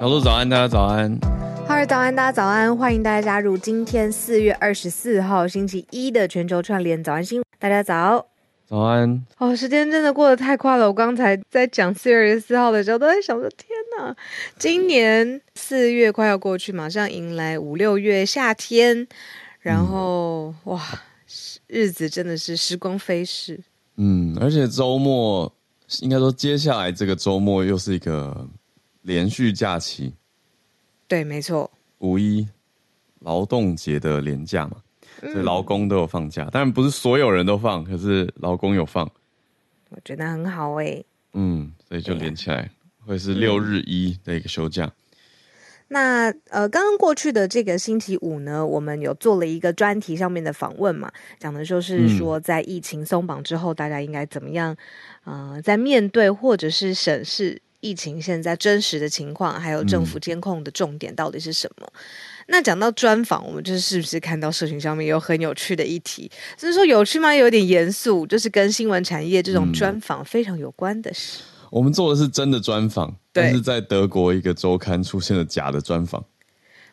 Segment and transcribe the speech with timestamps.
[0.00, 1.14] 小鹿早安，大家早安。
[1.68, 2.74] 哈喽，早安，大家早安。
[2.74, 7.44] 欢迎大家加入今天四月二十四号星期一的全球串联早安新闻。
[7.58, 8.26] 大家早，
[8.66, 9.22] 早安。
[9.36, 10.86] 哦，时间真的过得太快了。
[10.86, 14.16] 我刚才在讲四月二十四号的时候，都在想说：天哪，
[14.58, 19.06] 今年四月快要过去，马上迎来五六月夏天，
[19.60, 20.80] 然后、嗯、哇，
[21.66, 23.60] 日子真的是时光飞逝。
[23.98, 25.52] 嗯，而且周末
[26.00, 28.48] 应该说，接下来这个周末又是一个。
[29.02, 30.14] 连续假期，
[31.08, 32.46] 对，没错，五一
[33.20, 34.76] 劳动节的连假嘛，
[35.20, 39.10] 所以劳工都有放假，当然不是所有人都放，可是劳工有放，
[39.88, 44.92] 我觉得很好哎、欸，嗯，所以就连起来，啊、会是六日一的一个休假。
[45.88, 54.76] 那呃，刚刚过去的这个星期五呢，我们有做了一个专题上面的访问嘛，讲的就是说，在疫情松绑之后，大家应该怎么样，
[55.24, 57.60] 呃，在面对或者是审视。
[57.80, 61.86] 疫情现在真实的情况，还有政府监控的重点到底是什么？
[61.86, 62.00] 嗯、
[62.48, 66.30] 那讲到专访，我们就是是不是看到社群上面有很有趣的议题？
[66.56, 67.34] 所以说有趣吗？
[67.34, 71.40] 有点严肃，就是跟新闻产业这种专访非常有关的事。
[71.40, 76.24] 嗯、我们做的是真的专访，但是在德国一个周刊出现了假的专访。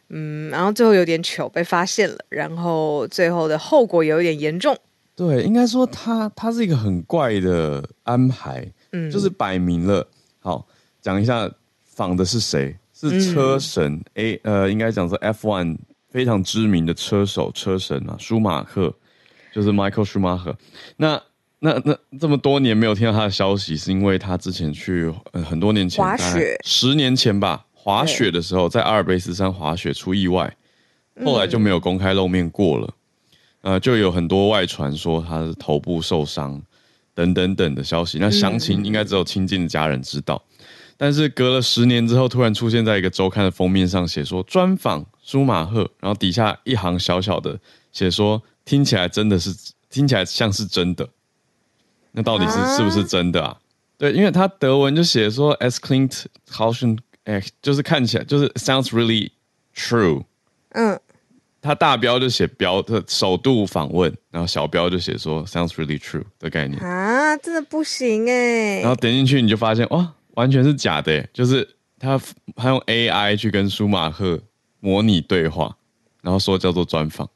[0.10, 4.78] 嗯，然后最后有点糗被发现了，然后最后的后果有点严重。
[5.18, 10.08] 对，应该说他他是一个很怪的安排，嗯，就是摆明了
[10.40, 10.66] 好。
[11.08, 11.50] 讲一下
[11.86, 12.76] 仿的是谁？
[12.94, 15.78] 是车神、嗯、A 呃，应该讲是 F1
[16.10, 18.94] 非常知名的车手车神啊，舒马赫，
[19.54, 20.54] 就是 Michael Schumacher。
[20.98, 21.22] 那
[21.60, 30.54] 那那这么多年没有听到他的消息，是因为他之前去、呃、很多年前滑雪，十年前吧，滑雪的时候在阿尔卑斯山滑雪出意外，
[31.24, 32.94] 后来就没有公开露面过了。
[33.62, 36.62] 嗯、呃，就有很多外传说他的头部受伤
[37.14, 38.18] 等等等的消息。
[38.20, 40.44] 那详情应该只有亲近的家人知道。
[41.00, 47.60] 但是隔了十年之后，突然出现在一个周刊的封面上，写说专访舒马赫，然后底下一行小小的
[47.92, 49.56] 写说，听起来真的是
[49.92, 51.08] 听起来像是真的，
[52.14, 53.58] 那到底是、啊、是不是真的啊？
[54.00, 59.30] 对，因为他德文就写说 klingt 好像哎，就是看起来就是 sounds really
[59.76, 60.24] true。
[60.70, 61.00] 嗯，
[61.62, 68.80] 他大标就写标的首度访问，然后小标就写说 sounds really true 的概念啊，真的不行哎。
[68.80, 70.14] 然后点进去你就发现哇。
[70.38, 71.68] 完全是假的，就是
[72.00, 72.20] 他
[72.56, 74.40] 他用 AI 去跟舒马赫
[74.80, 75.76] 模拟对话，
[76.22, 77.28] 然后说叫做专访。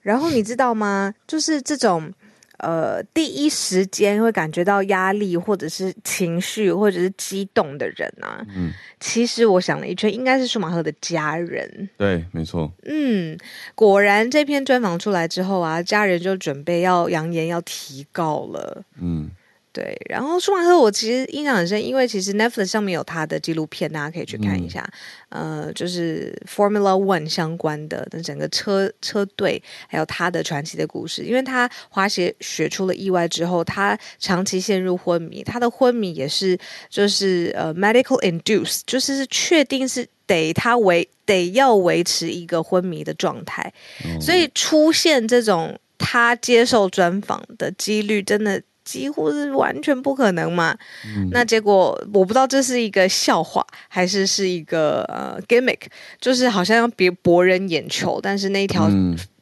[0.00, 1.14] 然后你知道吗？
[1.26, 2.10] 就是这种
[2.58, 8.42] 呃，第一时间会感觉到压力，或者是情绪，或者是激动的人啊。
[8.56, 11.90] 嗯，其实我想了一圈，应该是舒马赫的家人。
[11.98, 12.72] 对，没错。
[12.84, 13.36] 嗯，
[13.74, 18.82] 果然这篇专访出来之后啊，家人就准备要扬言要提告了。
[18.98, 19.30] 嗯。
[19.76, 24.90] 对，然后舒马赫我其实印象很深，因为其实 Netflix 上面有他的纪录片，大家可以去看一下。
[25.28, 31.24] 嗯、呃，就是 Formula One 相关的，那整个车车队还有他的传奇的故事。
[31.24, 36.58] 因为他滑雪雪出了意外之后，他长期陷入昏迷，他的昏迷也是
[36.88, 43.70] 就是呃 medical induced，就是是确定是得他维得要维持一个昏迷的状态，
[44.06, 48.62] 嗯、所以出现这种他接受专访的几率真的。
[48.86, 50.78] 几乎是完全不可能嘛？
[51.04, 55.80] 嗯、那结果我不知道这是一个笑话还是是一个呃 gimmick，
[56.20, 58.88] 就是好像要别博人眼球，但是那一条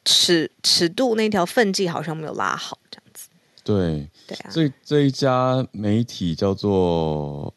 [0.03, 3.29] 尺、嗯、尺度那条分际好像没有拉好，这样子。
[3.63, 7.53] 对对啊，这这一家媒体叫做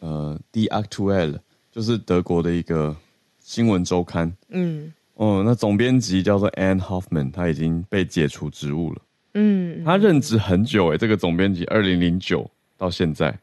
[0.00, 1.38] 呃 Die Aktuelle，
[1.70, 2.96] 就是德国的一个
[3.40, 4.36] 新闻周刊。
[4.48, 9.00] 嗯，哦，那总编辑叫做 Anne Hoffman，他已经被解除职务了。
[9.34, 13.36] 嗯，他任职很久诶，这个总编辑二零零九到现在，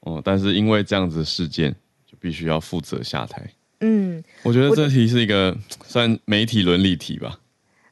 [0.00, 1.74] 哦，但是因为这样子的事件，
[2.06, 3.42] 就必须要负责下台。
[3.80, 7.38] 嗯，我觉得这题是一个算媒体伦理题吧。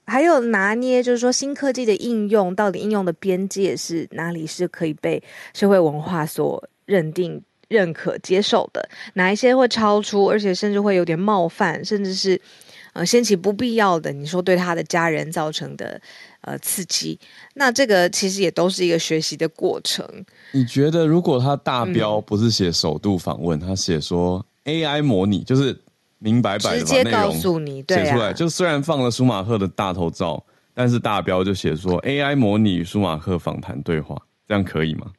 [0.06, 5.22] 还有拿捏，就是说新科技的应用到底应用的边界是哪里是可以被
[5.52, 7.38] 社会文化所认定、
[7.68, 12.40] 认可、接受的，哪一些会超出，而且甚至会有点冒犯，甚至是
[12.94, 16.00] 呃掀起不必要的，你说对他的家人造成的
[16.42, 17.18] 呃刺激，
[17.54, 20.04] 那这个其实也都是一个学习的过程。
[20.52, 25.78] 你觉得如果他大标不是写首度访问，嗯、他写说 AI 模拟，就是。
[26.20, 27.32] 明白白的把内容
[27.86, 30.44] 写出来，就虽然放了舒马赫的大头照，
[30.74, 35.12] 但是大标就写说 AI 模拟舒马赫访谈对话，这样可以吗？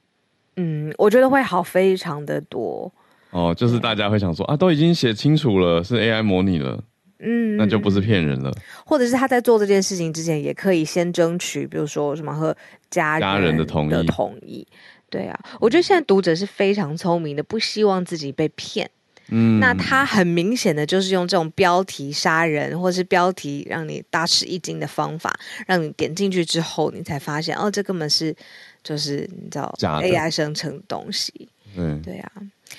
[0.57, 2.91] 嗯，我觉得会好非常的多。
[3.29, 6.83] 哦，就是大家会想说啊，都已经写清楚了，是 AI 模拟了，
[7.19, 8.51] 嗯，那就不是骗人了。
[8.85, 12.55] 或者是他在做这件事情之前，也可以先争取，比如说什么和
[12.89, 14.05] 家家人的同意。
[14.07, 14.65] 同意，
[15.09, 18.89] 对啊，我觉得现在读者是非常聪明的，不希望自己被骗。
[19.31, 25.37] 嗯，那他很明显的就是用这种标题杀人，或是标题让你大吃一惊的方法，
[25.67, 28.35] 让你点进去之后，你才发现哦，这根本是
[28.83, 31.47] 就是你知道 AI 生成的东西。
[31.77, 32.31] 嗯对啊，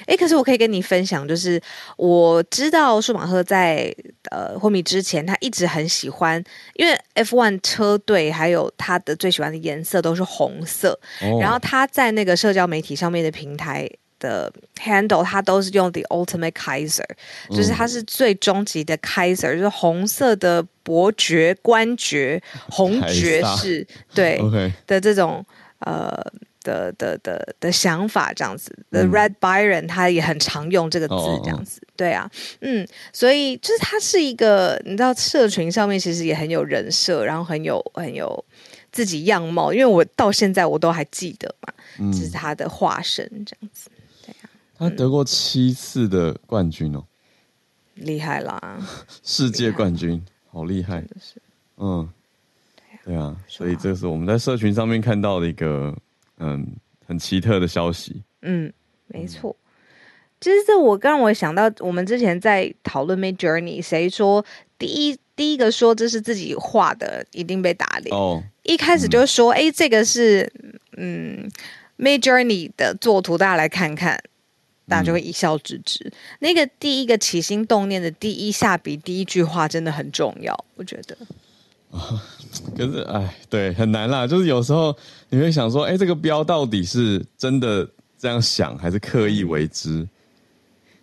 [0.07, 1.61] 哎，可是我可以跟你分享，就是
[1.97, 3.95] 我知道舒马赫在
[4.31, 6.43] 呃昏迷之前，他一直很喜欢，
[6.75, 13.89] 因为 F1 车队还有他的最喜欢的颜色都是红色，哦、然后他在那个社交媒体上面的平台。
[14.21, 17.03] 的 handle，他都是用 the ultimate Kaiser，
[17.49, 22.39] 就是他是最终极的 Kaiser，就是红色的伯爵官爵，
[22.69, 24.71] 红爵士，对 Okay.
[24.87, 25.43] 的这种
[25.79, 26.15] 呃
[26.63, 28.77] 的的的的想法这样子。
[28.91, 32.31] The Red Byron，他也很常用这个字这样子，对啊，
[32.61, 38.45] 嗯，所以就是他是一个，你知道，社群上面其实也很有人设，然后很有很有
[38.93, 41.73] 自己样貌，因为我到现在我都还记得嘛，
[42.13, 43.89] 这是他的化身这样子。
[44.25, 47.05] 对啊他得过七次的冠军哦，
[47.95, 48.79] 厉害啦！
[49.23, 51.05] 世界冠军，好厉害！
[51.77, 52.09] 嗯，
[53.05, 55.95] 对啊，所以这是我们在社群上面看到的一个
[56.41, 56.67] 嗯
[57.07, 58.25] 很奇特的消息。
[58.43, 58.73] 嗯，
[59.07, 59.55] 没错。
[60.41, 64.45] 其实这我刚刚我想到，我们之前在讨论 Midjourney，谁说
[64.77, 68.43] 第一第一个说这是自己画的，一定被打脸哦。
[68.65, 70.53] 一开始就说，哎、嗯，这个是
[70.97, 71.49] 嗯
[71.99, 74.21] Midjourney 的作图，大家来看看。
[74.89, 76.03] 大家就会一笑置之。
[76.07, 81.17] 嗯、那个第一个起心动念的第一下笔、第一句话真的很重要，我觉得。
[81.91, 82.23] 啊，
[82.77, 84.27] 可是哎，对，很难啦。
[84.27, 84.97] 就是有时候
[85.29, 87.89] 你会想说，哎，这个标到底是真的
[88.19, 90.01] 这样想，还是刻意为之？
[90.01, 90.09] 嗯、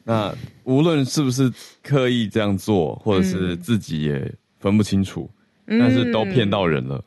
[0.06, 1.52] 那无论是不是
[1.84, 5.30] 刻意这样做，或者是自己也分不清楚，
[5.66, 7.04] 嗯、但是都骗到人了，嗯、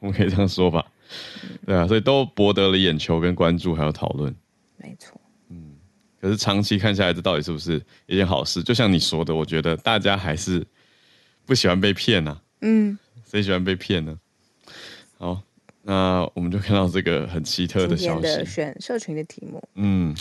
[0.00, 0.84] 我们可以这样说吧？
[1.64, 4.34] 对啊，所以都博得了眼球跟关注，还有讨论。
[4.76, 5.18] 没错。
[6.20, 8.60] 可是长期看下来，这到底是不是一件好事？
[8.60, 10.66] 就像你说的，我觉得大家还是
[11.46, 12.42] 不喜欢被骗呐、啊。
[12.60, 14.18] 嗯，谁喜欢被骗呢？
[15.18, 15.42] 好，
[15.82, 18.22] 那我们就看到这个很奇特的消息。
[18.22, 19.62] 的选社群的题目。
[19.74, 20.14] 嗯，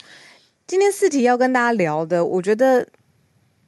[0.66, 2.88] 今天四题要跟大家聊的，我觉得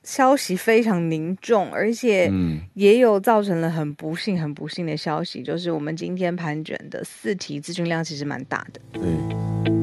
[0.03, 2.31] 消息非常凝重，而且
[2.73, 8.81] 也有造成了很不幸、很不幸的消息，就是我们今天盘卷的四题资讯量其实蛮大的。
[8.93, 9.78] 对。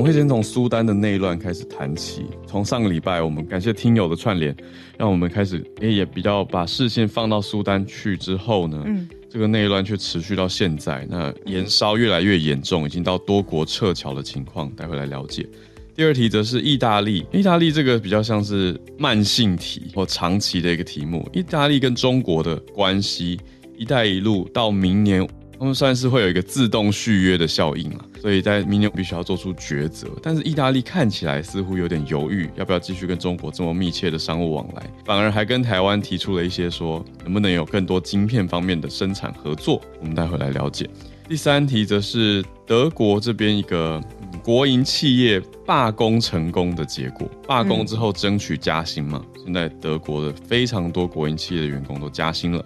[0.00, 2.24] 我们会先从苏丹的内乱开始谈起。
[2.46, 4.56] 从上个礼拜，我们感谢听友的串联，
[4.96, 14.70] 让我们开始诶也比较把视线放到苏丹去之后呢，嗯，这个内乱却持续到现在，那延烧越来越严重，已经到多国撤侨的情况。
[14.70, 15.46] 待会来了解。
[15.94, 21.28] 第二题则是意大利，意大利这个比较像是慢性题或长期的一个题目。
[21.34, 23.38] 意大利跟中国的关系，
[23.76, 25.28] 一带一路到明年。
[25.60, 30.08] 他们算是会有一个自动续约的效应了，所以在明年必须要做出抉择。
[30.22, 39.82] 但是意大利看起来似乎有点犹豫，要不要继续跟中国这么密切的商务往来，反而还跟台湾提出了一些说能不能有更多晶片方面的生产合作。
[40.00, 40.88] 我们待会来了解。
[41.28, 44.02] 第三题则是德国这边一个
[44.42, 52.64] 国营企业罢工成功的结果，罢工之后争取加薪嘛，现在德国的非常多国营企业的员工都加薪了。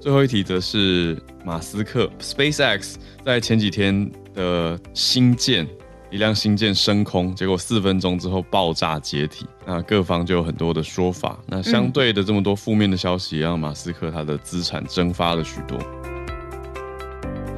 [0.00, 5.68] 最后一题则是马斯克 SpaceX 在前几天的星舰，
[6.10, 9.44] 一辆星舰升空，结果四分钟之后爆炸解体。
[9.66, 11.38] 那各方就有很多的说法。
[11.46, 15.78] 那相对的这么多负面的消息，让马斯克他的资产蒸发了许多。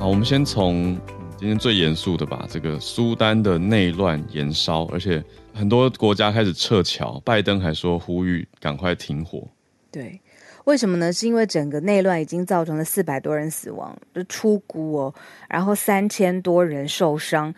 [0.01, 0.99] 好，我们先从
[1.39, 5.23] 今天最严肃的吧，这个苏丹的内乱延烧，而且
[5.55, 9.47] 很多国家开始撤侨，拜登还说呼吁赶快停火。
[9.93, 10.21] 对。
[10.65, 11.13] 为什么呢？
[11.13, 15.15] 是因为整个内乱已经造成了四百多人死亡，就出估哦，
[15.49, 17.55] 然后三千多人受伤。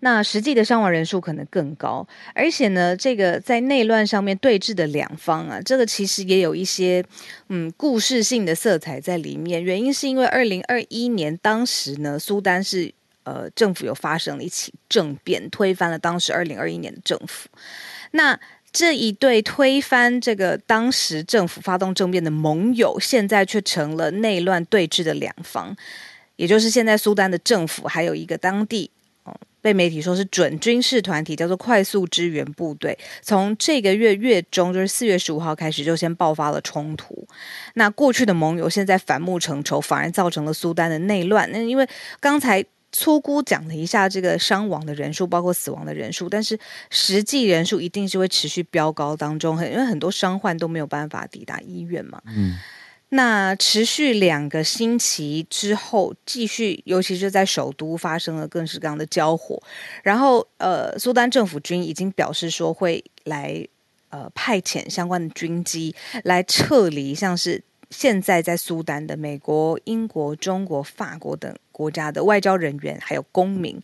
[0.00, 7.02] 那实际的伤亡人数可能更高，而且呢，这个在内乱上面对峙的两方啊，这个其实也有一些
[7.48, 9.64] 嗯故事性的色彩在里面。
[9.64, 12.92] 原因是因为二零二一年当时呢，苏丹是
[13.22, 17.48] 呃政府有发生了一起政变，推翻了当时二零二一年的政府。
[18.10, 18.38] 那
[18.74, 25.74] 这一对推翻这个当时政府发动政变的盟友，现在却成了内乱对峙的两方，
[26.34, 28.90] 也就是现在苏丹的政府还有一个当地。
[29.62, 32.98] 被媒体说是准军事团体，叫做快速支援部队。
[33.22, 37.26] 从这个月月中，就是四月十五号开始，就先爆发了冲突。
[37.72, 41.50] 那过去的盟友现在反目成仇，反而造成了苏丹的内乱。
[41.50, 41.88] 那因为
[42.20, 42.62] 刚才
[42.94, 46.56] 粗估讲了一下这个伤亡的人数，包括死亡的人数，但是
[46.90, 52.22] 实际人数一定是会持续飙高当中，很因为很多伤患都没有办法抵达医院嘛。
[52.26, 52.56] 嗯。
[53.10, 59.60] 那持续两个星期之后，继续，尤其是在首都发生了各式各样的交火，
[60.02, 63.66] 然后呃，苏丹政府军已经表示说会来
[64.08, 73.82] 呃派遣相关的军机来撤离，像是现在在苏丹的美国、英国、中国、法国等国家的外交人员还有公民。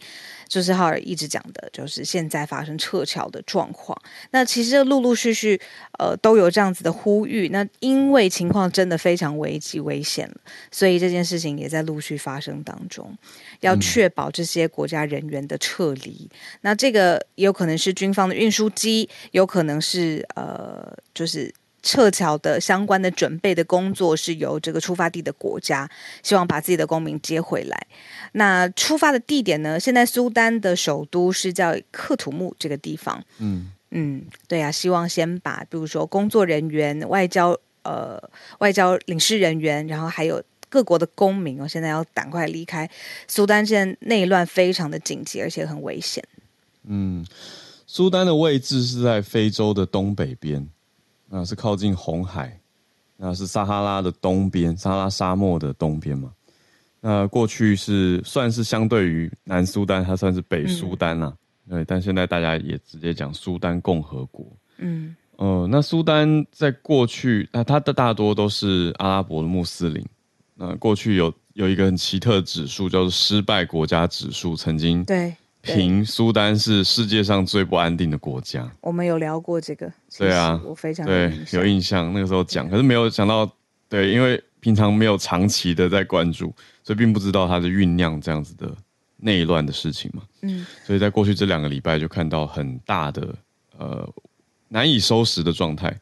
[0.48, 3.96] 就是浩尔一直讲的，就是现在发生撤侨的状况。
[4.32, 5.60] 那其实陆陆续续，
[5.96, 7.48] 呃，都有这样子的呼吁。
[7.50, 10.28] 那因为情况真的非常危急危险，
[10.72, 13.16] 所以这件事情也在陆续发生当中，
[13.60, 16.28] 要确保这些国家人员的撤离。
[16.62, 21.54] 那这个有可能是军方的运输机，有可能是呃，就是。
[21.82, 25.90] 撤侨的相关的准备的工作是由这个出发地的国家
[26.22, 27.86] 希望把自己的公民接回来。
[28.32, 29.80] 那出发的地点呢？
[29.80, 33.24] 现在苏丹的首都是叫克土木这个地方。
[33.38, 38.22] 嗯嗯，对啊，希望先把比如说工作人员、外交呃
[38.58, 42.88] 外交领事人员，然后还有各国的公民哦，现在要赶快离开
[43.26, 43.66] 苏丹。
[43.66, 46.22] 现在内乱非常的紧急，而且很危险。
[46.84, 47.26] 嗯，
[47.86, 50.68] 苏丹的位置是在非洲的东北边。
[51.32, 52.60] 那是靠近红海，
[53.16, 56.32] 那是撒哈拉的东边，撒哈拉沙漠的东边嘛。
[57.00, 61.36] 那过去是算是相对于南苏丹，它算是北苏丹啦、啊。
[61.68, 64.44] 嗯、对，但现在大家也直接讲苏丹共和国。
[64.78, 70.04] 嗯，呃，那苏丹在过去，那它的大多都是阿拉伯的穆斯林。
[70.56, 75.34] 那过去有有一个很奇特的指数，叫做失败国家指数，曾经对。
[75.62, 78.70] 平苏丹是世界上最不安定的国家。
[78.80, 82.12] 我们有聊过这个，对啊，我非常对有印象。
[82.12, 83.50] 那个时候讲，可是没有想到，
[83.88, 88.74] 对，因为平常没有长期的在关注，所以并不知道它是酝酿这样子的
[89.18, 90.22] 内乱的事情嘛。
[90.40, 93.34] 嗯，所以在过去这两个礼拜就看到很大的
[93.76, 94.08] 呃
[94.68, 95.94] 难以收拾的状态。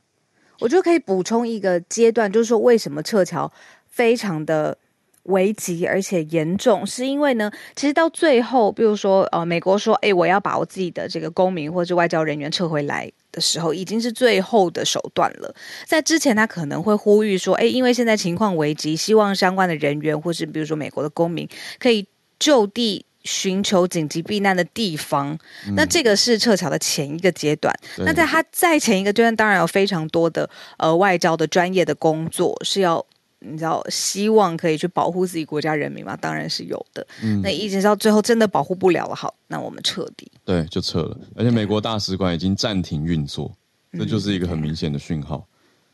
[0.60, 3.52] 我觉得可以补充一个阶段，就是说为什么撤侨
[3.86, 4.78] 非常的。
[5.28, 15.54] 危急而且严重，是因为呢，其实到最后，比如说，呃，美国说，哎，我要把我自己的这个公民或者外交人员撤回来的时候，已经是最后的手段了。
[15.86, 21.46] 在之前，他可能会呼吁说，哎，因为现在情况危急，希望相关的人员或是比如说美国的公民
[21.78, 22.06] 可以
[22.38, 25.38] 就地寻求紧急避难的地方。
[25.66, 27.74] 嗯、那这个是撤侨的前一个阶段。
[27.98, 33.04] 那在他在前一个阶段，当然有非常多的呃外交的专业的工作是要。
[33.40, 36.16] 你知道，希望可以去保护自己国家人民吗？
[36.16, 37.06] 当然是有的。
[37.22, 40.30] 嗯，那一直到最后真的保护不了了，好，那我们彻底。
[40.44, 41.18] 对，就撤了。
[41.36, 43.54] 而且美国大使馆已经暂停运作，
[43.92, 45.46] 这就是一个很明显的讯号，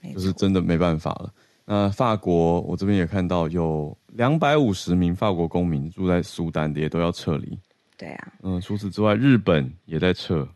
[0.02, 1.30] 嗯、就是真的没办法了。
[1.66, 7.58] 那法国，我这边也看到有两百五十名法国公民住在苏丹的，也都要撤离。
[7.96, 8.32] 对啊。
[8.42, 10.48] 嗯，除此之外，日本也在撤。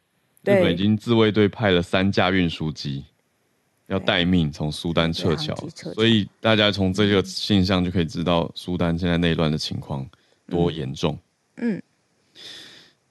[0.42, 3.04] 对日本已经自卫队派了三架运输机。
[3.88, 5.54] 要待命从苏丹撤侨，
[5.94, 10.06] 所以大家从这个现象就可以知道苏丹现在内乱的情况
[10.46, 11.18] 多严重。
[11.56, 11.82] 嗯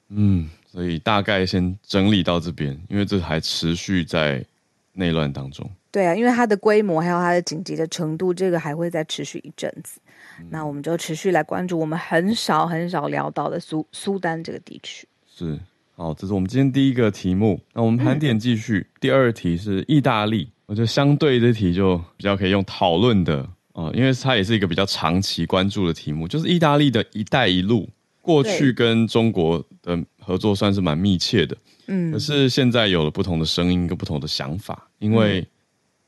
[0.10, 4.46] 嗯，所以大概先整理到这边，因为这还持续在
[4.94, 5.70] 内乱当中。
[5.92, 10.00] 对啊，因为它的规模还有它的紧急的程度，这个还会再持续一阵子。
[10.40, 15.08] 嗯、那我们就持续来关注我们很少很少聊到的苏苏丹这个地区。
[15.26, 15.60] 是，
[15.96, 17.60] 好，这是我们今天第一个题目。
[17.74, 20.52] 那我们盘点继续，嗯、第二题是意大利。
[20.68, 23.40] 我觉得相对这题就比较可以用讨论的
[23.72, 27.90] 啊、呃，因为它也是一个比较长期关注的题目，就是意大利的一带一路，
[28.22, 31.56] 过去跟中国的合作算是蛮密切的，
[31.88, 35.48] 嗯，可是现在有了不同的声音跟不同的想法，因为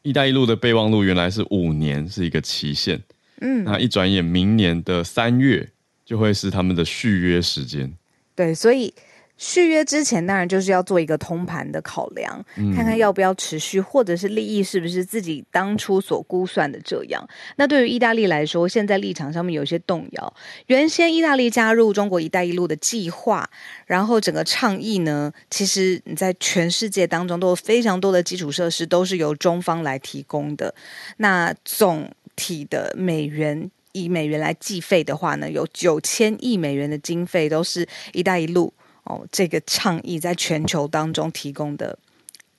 [0.02, 3.02] 一带一路的备忘录原来是五年是一个期限，
[3.40, 5.70] 嗯，那一转眼明年的三月
[6.04, 7.94] 就会是他们的续约时间，
[8.36, 8.94] 对，所以。
[9.40, 17.26] 续约之前，当然就是要做一个通盘的考量，嗯、看看要不要持续，或者是利益是不是自己当初所估算的这样。
[17.56, 20.34] 那对于意大利来说，现在立场上面有些动摇。
[20.68, 23.50] 原先意大利加入中国“一带一路”的计划，
[23.86, 30.76] 然后整个倡议呢，其实你在全世界当中都有非常多的基础设施都是由中方来提供的。
[31.16, 38.74] 那总体的美元以美元来计费的话呢，有九千亿美元的经费都是“一带一路”。
[39.10, 41.98] 哦，这个倡议在全球当中提供的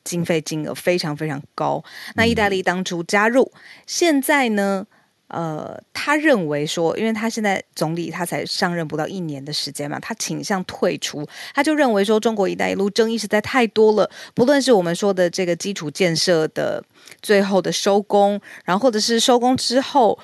[0.03, 1.83] 经费金额非常非常高。
[2.17, 3.53] 那意大利当初加入，
[3.87, 4.85] 现在呢，
[5.29, 11.25] 呃，他认为说，因为他现在总理他才上任不到一年的时间嘛，他倾向退出。
[11.55, 16.83] 他就认为说，中国“一带一路”争议实在太多了，不论是我们说的这个基础建设的
[17.23, 20.19] 最后的收工，然后或者是收工之后。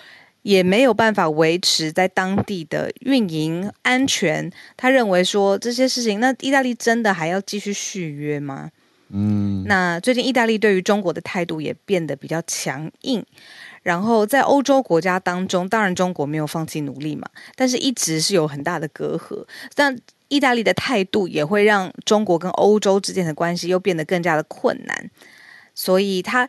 [0.46, 4.48] 也没有办法维持在当地的运营安全。
[4.76, 8.70] 他认为说这些事情，那意大利真的还要继续续约吗？
[9.08, 13.26] 嗯，那最近意大利对于中国的态度也变得比较强硬。
[13.82, 19.44] 然后在欧洲国家当中，当然中国没有放弃努力嘛，但是一直是有很大的隔阂。
[19.74, 19.98] 但
[20.28, 25.10] 意大利的态度也会让中国跟欧洲之间的关系又变得更加的困难。
[25.74, 26.48] 所以他。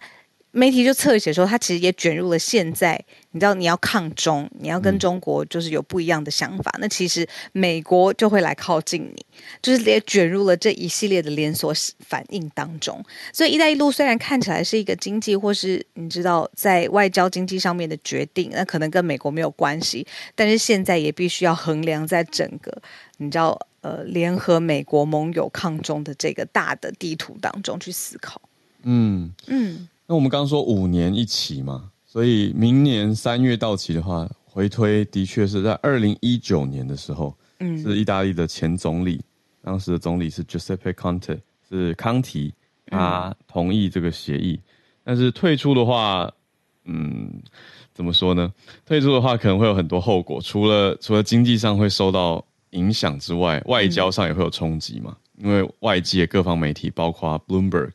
[0.58, 3.00] 媒体就侧写说，他其实也卷入了现在，
[3.30, 9.24] 你知道，你要抗中，你要跟中国就是有不一样的想法，嗯、那其实美国就会来靠近你，
[9.62, 13.00] 就是也卷入了这一系列的连锁反应当中。
[13.32, 22.76] 所以“一带一路”虽然看起来是一个经济或是你知道在外交经济上面的决定，那可能跟美国没有关系，但是现在也必须要衡量在整个
[23.18, 28.42] 你知道呃联合美国盟友抗中的这个大的地图当中去思考。
[28.82, 29.88] 嗯嗯。
[30.10, 39.22] 那我们刚刚说五年一期嘛，所以明年三月到期的话，回推的确是在二零一九年的时候，嗯，是意大利的前总理，
[39.62, 41.38] 当时的总理是 Giuseppe Conte，
[41.68, 42.54] 是康提，
[42.86, 44.64] 他同意这个协议，嗯、
[45.04, 46.32] 但是退出的话，
[46.86, 47.30] 嗯，
[47.94, 48.54] 怎么说呢？
[48.86, 57.92] 退出的话可能会有很多后果，除了除了经济上会受到影响之外，外交上也会有冲击嘛，嗯、因为外界各方媒体，包括 Bloomberg。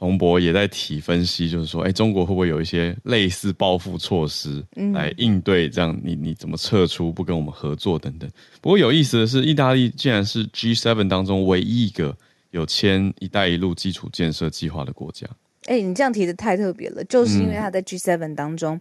[0.00, 5.94] 彭博也在提分析，就是说，哎，中国会不会有一些类似报复措施来应对这样？
[6.02, 8.28] 你你怎么撤出，不跟我们合作等等。
[8.62, 12.16] 不过有意思的是，意大利竟然是 G7 当中唯一一个
[12.50, 15.26] 有签“一带一路”基础建设计划的国家。
[15.66, 18.76] 哎，你这样提的太特别了，就是因为他在 G7 当中。
[18.76, 18.80] 嗯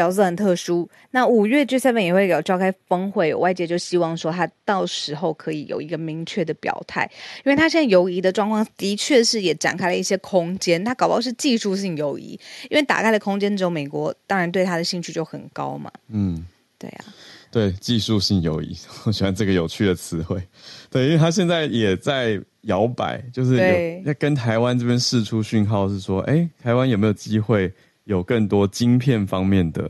[0.00, 0.88] 角色很特殊。
[1.10, 7.10] 那五月 G7 也会有召开峰会，外界就希望说他到时候可以有一个明确的表态，
[7.44, 10.82] 因为他现在犹疑的状况的确是也展开了一些空间。
[10.82, 12.38] 他搞不好是技术性犹疑，
[12.70, 15.90] 因为打开了空间之后，美国当然对他的兴趣就很高嘛。
[16.08, 16.46] 嗯，
[16.78, 17.04] 对啊，
[17.50, 20.42] 对技术性游移， 我喜欢这个有趣的词汇。
[20.90, 27.72] 对，因为他现在也在摇摆，就是有在跟台湾这边试出讯号，是说，哎，台湾有没有机会？
[28.10, 29.88] 有更多晶片方面的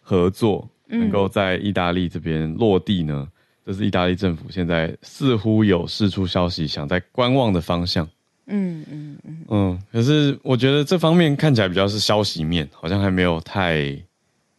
[0.00, 3.28] 合作，能够在意大利这边落地呢？
[3.64, 8.04] 这是意大利政府现在似乎有释出消息，想在观望的方向。
[8.46, 9.82] 嗯嗯嗯嗯。
[9.92, 13.96] 可是我觉得这方面看起来比较是消息面，好像还没有太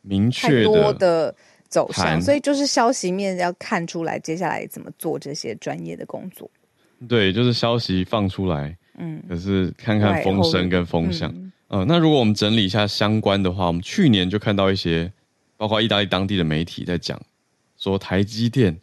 [0.02, 1.36] 明确的，的
[1.68, 6.50] 走向，所以就是消息面要看出来接下来怎么做这些专业的工作。
[7.10, 11.52] 对，就是消息放出来，嗯，可是看看风声跟风向。
[11.74, 15.12] 呃，那如果我们整理一下相关的话，我们去年就看到一些，
[15.58, 17.20] 包括意大利当地的媒体在讲，
[17.80, 18.80] 说台积电，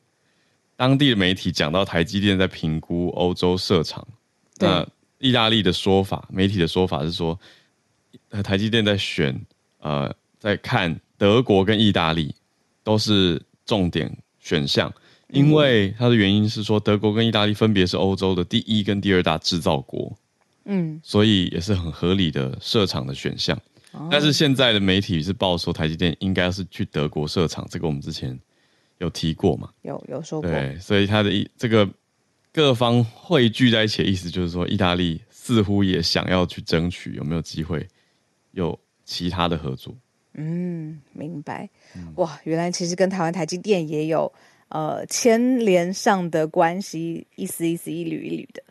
[0.74, 4.04] 当地的媒体讲到台积电在评估欧洲设厂，
[4.58, 4.84] 那
[5.20, 7.38] 意大利的说法，媒体的说法是说，
[8.42, 9.40] 台积电在选，
[9.78, 12.34] 呃，在看德国跟意大利
[12.82, 14.92] 都是重点选项，
[15.28, 20.12] 因为它的原因是说，德国跟意大利分别是欧洲的第一跟第二大制造国。
[20.72, 28.38] 嗯，所以也是很合理的设厂的选项，哦、但是现在的媒体是报说台积电应该是去德国设厂，这个我们之前
[28.98, 29.68] 有提过嘛？
[29.82, 30.48] 有有说过。
[30.48, 31.88] 对，所以他的意这个
[32.52, 37.84] 各方汇聚在一起的意思就是说，意大利似乎也想要去争取有没有机会
[38.52, 39.92] 有其他的合作。
[40.34, 41.68] 嗯，明白。
[41.96, 44.32] 嗯、哇，原来其实跟台湾台积电也有
[44.70, 48.62] 呃牵连上的关系，一丝一丝、一缕一缕的。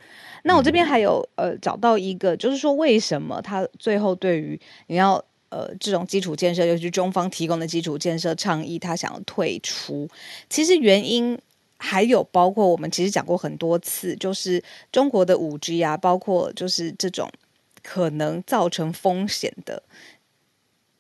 [0.44, 10.08] 那我这边还有呃找到一个，就是说为什么他最后对于你要呃这种基础建设，尤其是中方提供的基础建设倡议，他想要退出。
[10.50, 11.38] 其实原因
[11.78, 17.30] 还有包括我们其实讲过很多次，就是中国的五 G 啊，包括就是这种
[17.84, 19.84] 可能造成风险的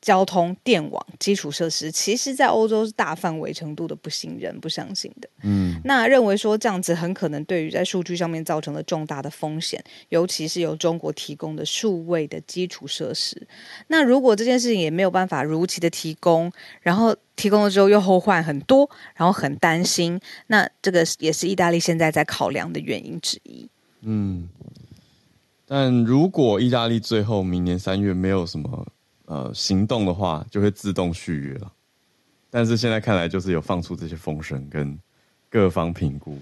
[0.01, 5.29] 交通、电网、基础设施，其实在欧洲是大范围程度的不信任、不相信的。
[5.43, 13.45] 嗯，那认为说这样子很可能对于在数据上面造成了重大的风险，尤其是由中国提供的数位的基础设施。
[13.87, 16.49] 那如果这件事情也没有办法如期的提供，
[16.81, 23.69] 然后提供了之后又后患很多，然后很担心，那这个也是意大利现在在考量的原因之一。
[24.01, 24.47] 嗯，
[25.67, 28.87] 但如果意大利最后明年三月没有什么。
[29.29, 31.71] 呃，行动的话就会自动续约了，
[32.49, 34.97] 但是现在看来就是有放出这些风声跟
[35.51, 36.35] 各方评估，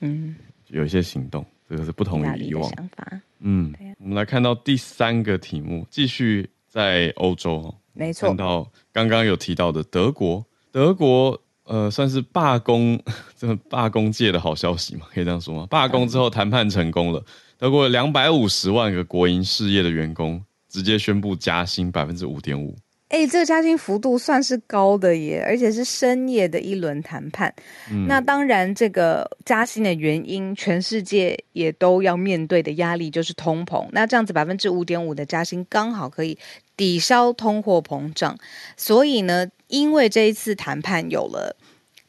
[0.00, 0.36] 嗯，
[0.68, 2.68] 有一些行动，这个是不同于以往。
[2.76, 13.02] 想法，嗯，啊、我们来看到第三个题目，继续在欧洲，没错，看到刚刚有提到的德国，德国呃算是罢工，
[13.38, 15.66] 这个罢工界的好消息嘛，可以这样说吗？
[15.70, 17.24] 罢工之后谈判成功了，
[17.56, 20.44] 德国有两百五十万个国营事业的员工。
[20.74, 22.74] 直接宣布加薪百分之五点五，
[23.06, 27.54] 哎，这个加薪幅度算是高的耶，而且是深夜的一轮谈判。
[27.92, 33.86] 嗯，那当然，这个加薪的原因，全世界也都要面对的压力就是通膨。
[33.92, 36.36] 那这样子百分之五点五的加薪，刚好可以
[36.76, 38.36] 抵消通货膨胀。
[38.76, 41.56] 所以呢，因为这一次谈判有了。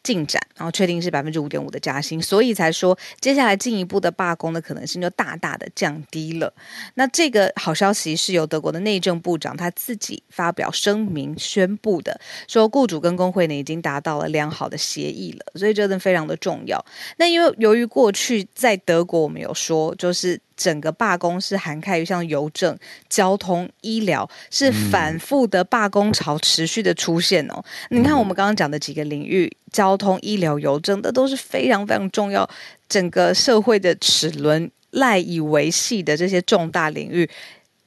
[0.05, 6.53] 进展，然后确定是百分之五点五的加薪，所以才说接下来进一步的罢工的可能性就大大的降低了。
[6.93, 16.85] 那这个好消息是由德国的内政部长他自己发表声明宣布的，说雇主跟工会呢已经达到了良好的协议了，所以这真的非常的重要。
[17.17, 20.39] 那因为由于过去在德国我们有说就是。
[20.55, 22.77] 整个罢工是涵盖于像邮政、
[23.09, 27.63] 交通、医疗，是反复的罢工潮持续的出现哦。
[27.89, 32.49] 你看我们刚刚讲的几个领域，交通、医疗、邮政，这都是非常非常重要，
[32.87, 37.29] 整个社会的齿轮赖以维系的这些重大领域，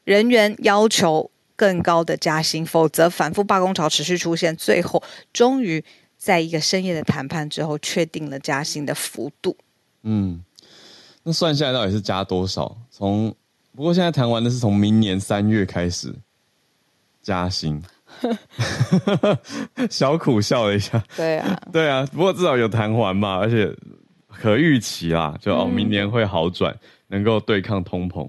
[0.04, 5.02] 人员要求更高的加薪，否则反复罢工潮持续出现，最后
[5.33, 5.83] 终于
[6.18, 9.57] 在一个深夜的谈判之后，确定了加薪的幅度。
[10.02, 10.44] 嗯。
[11.24, 12.76] 那算下来到底是加多少？
[12.90, 13.35] 从
[13.76, 16.14] 不过现在谈完的是从明年三月开始
[17.22, 17.83] 加薪，
[19.90, 21.02] 小苦笑了一下。
[21.16, 23.70] 对啊， 对啊，不过至少有谈完嘛，而且
[24.28, 28.28] 可预期啦，就哦明年会好转，嗯、能够对抗通膨。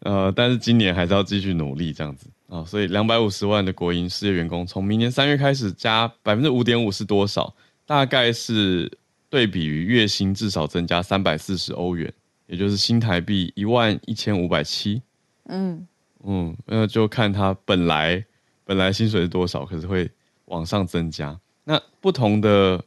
[0.00, 2.64] 呃，但是今年还是要继续努力这样子啊、哦。
[2.66, 7.54] 所以两百五十万的国营事业员工，从明年三月开始加百分之五点五是多少？
[7.84, 8.90] 大概是。
[9.34, 12.12] 对比于月薪至少增加三百四十欧元，
[12.46, 15.02] 也就是新台币一万一千五百七。
[15.46, 15.84] 嗯
[16.22, 18.24] 嗯，那就看他本来
[18.64, 20.08] 本来薪水是多少，可是会
[20.44, 21.36] 往上增加。
[21.64, 22.80] 那不同的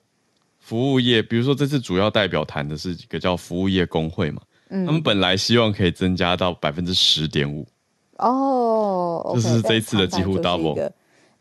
[0.61, 7.67] 服务业，比如说这次主要代表谈的是一个叫服务业工会嘛，嗯，他们本来希望可以增加到百分之十点五。
[8.19, 10.89] 哦，这是这一次的几乎 double，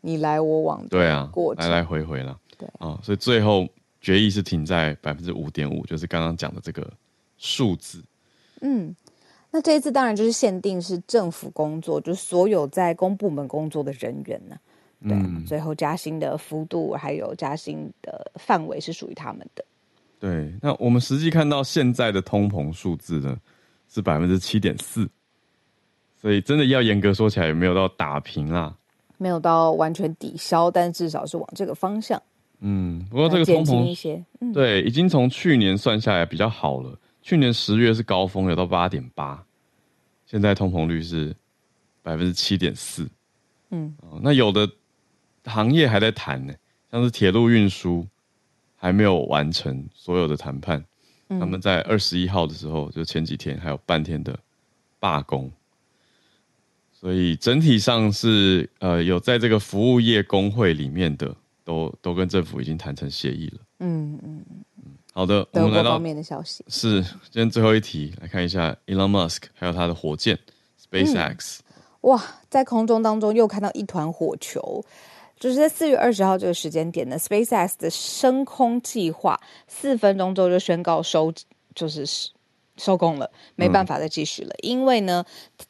[0.01, 3.65] 你来我往，对啊，来来回回了，对啊，所以最后。
[4.01, 6.91] 决议是停在百分之五点五，就是刚刚讲的这个
[7.37, 8.03] 数字。
[8.61, 8.95] 嗯，
[9.51, 14.55] 那这一次当然就是限定是政府工作，就是所有在公部门工作的人员呢。
[15.03, 19.63] 对，嗯、最后加薪的幅度还有加薪的范围是属于他们的。
[20.19, 23.37] 对，那我们实际看到现在的通膨数字呢
[23.87, 25.07] 是百分之七点四，
[26.19, 28.75] 所以真的要严格说起来，也没有到打平啦，
[29.17, 32.19] 没有到完全抵消，但至少是往这个方向。
[32.59, 36.97] 嗯，不过这个通膨，嗯、对，已经从去年算下来比较好了。
[37.21, 39.45] 去年十月是高峰，有到八点八，
[40.25, 41.35] 现在通膨率是
[42.01, 43.07] 百分之七点四。
[43.69, 44.67] 嗯，那有的
[45.45, 46.53] 行业还在谈呢，
[46.89, 48.07] 像是铁路运输
[48.75, 50.83] 还没有完成所有的谈判，
[51.27, 54.35] 嗯、他们在二十一号的时候，就前几天还有半天的
[54.99, 55.51] 罢工，
[56.91, 61.35] 所以整体上是呃有在这个服务业工会里面的。
[61.67, 63.59] 都都跟政府已经谈成协议了。
[63.79, 64.45] 嗯嗯
[64.77, 70.39] 嗯，好的，我们来到方面的消息是今天最后一题，来看一下 Elon Musk 还有他的火箭
[70.89, 71.59] SpaceX。
[71.59, 74.81] 嗯、哇，在空中当中又看到一团火球，
[75.37, 81.33] 就是在四月二十号这个时间点呢，SpaceX 的升空计划四分钟之后就宣告收，
[81.75, 82.05] 就是
[82.77, 85.25] 收工了，没办法再继续了，嗯、因为呢，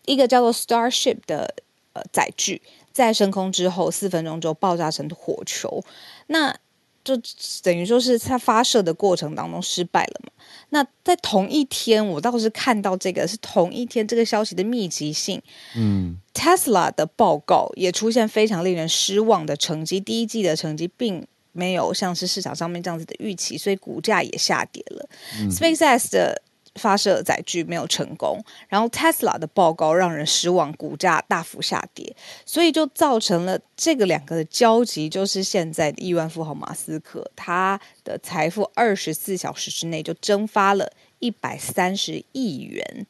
[0.05, 1.55] 一个叫做 Starship 的
[1.93, 2.61] 呃载具。
[2.97, 5.83] 在升空之后四分钟之后爆炸成火球，
[6.25, 6.51] 那
[7.03, 7.15] 就
[7.61, 10.31] 等于说是它发射的过程当中失败了嘛？
[10.69, 15.39] 那在同一天，我倒是看到这个是同一天这个消息的密集性，
[15.75, 25.07] 嗯，Tesla 的报告也出现非常令人失望的成绩，第一季的成绩并没有像是市场上面这样子的预期，所以股价也下跌了。
[25.39, 26.41] 嗯，SpaceX 的
[26.77, 43.07] 发射载具没有成功，然后 Tesla 的报告让人失望，股价大幅下跌，所以就造成了这个两个的交集，就是现在的亿万富豪马斯克，他的财富二十四小时之内就蒸发了一百三十亿元。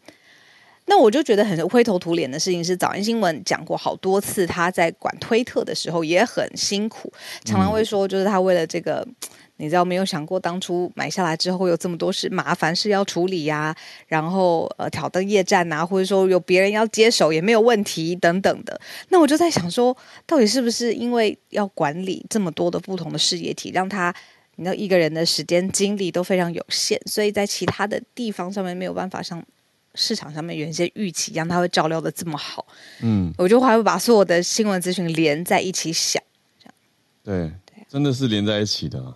[0.85, 7.11] 那我就觉得很灰头土脸的事情是，早安新闻讲过好多次，他在管推特的时候也很辛苦，
[7.43, 9.05] 常常会说，就是他为了这个。
[9.59, 18.79] 嗯你知道没有想过当初买下来之后有这么多事麻烦事要处理呀、啊，然后呃挑灯夜战啊，或者说有别人要接手也没有问题等等的。
[19.09, 24.13] 那我就在想说，到底是不是因为要管理这么多的不同的事业体，让他
[24.57, 29.43] 你知道一个人的时间精力都非常有限，所以在其他的地方上面没有办法像
[29.95, 32.63] 市场上面原先预期一样，他会照料的这么好。
[33.01, 36.21] 嗯，我就还会把所有的新闻资讯连在一起想，
[36.59, 36.73] 这样
[37.23, 39.15] 对，对，真的是连在一起的。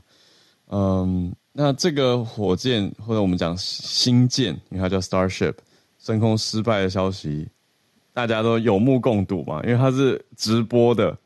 [0.71, 5.53] 嗯，那这个火箭或者我们讲星舰，因为它叫 Starship，
[5.99, 7.47] 升空失败的消息，
[8.13, 9.61] 大家都有目共睹嘛。
[9.63, 11.17] 因为它是直播的，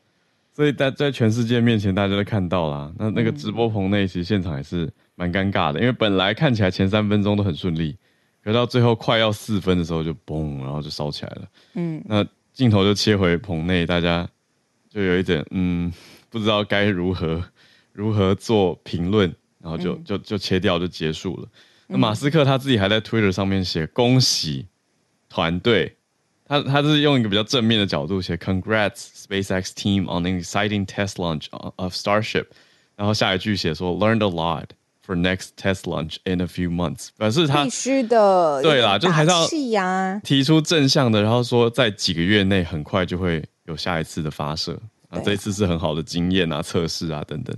[0.52, 2.92] 所以在在全世界面前，大家都看到啦。
[2.98, 7.96] 那那个直播棚内其实现场也是蛮尴尬的，因为本来看起来前三分钟都很顺利，
[8.42, 11.42] 可到最后快要四分的时候就嘣，然后就烧起来了。
[11.74, 14.28] 嗯，那镜头就切回棚内，大家
[14.90, 15.92] 就有一点嗯，
[16.30, 17.40] 不知道该如何。
[17.96, 21.48] 如何做评论，然后就就就切掉就结束了。
[21.86, 24.66] 那马斯克他自己还在 Twitter 上面写恭喜
[25.30, 25.96] 团队，
[26.44, 32.44] 他他是用一个比较正面的角度写 Congrats SpaceX team on an exciting test launch of Starship，
[32.96, 34.66] 然后下一句写说 Learned a lot
[35.06, 37.08] for next test launch in a few months。
[37.16, 39.30] 表示他必须的，对啦，就还是
[39.70, 44.78] 要提出正向的，然后说在几个月内很快就会有下一次的发射。
[45.08, 47.56] 啊，这一次是很好的经验啊，测试啊等等。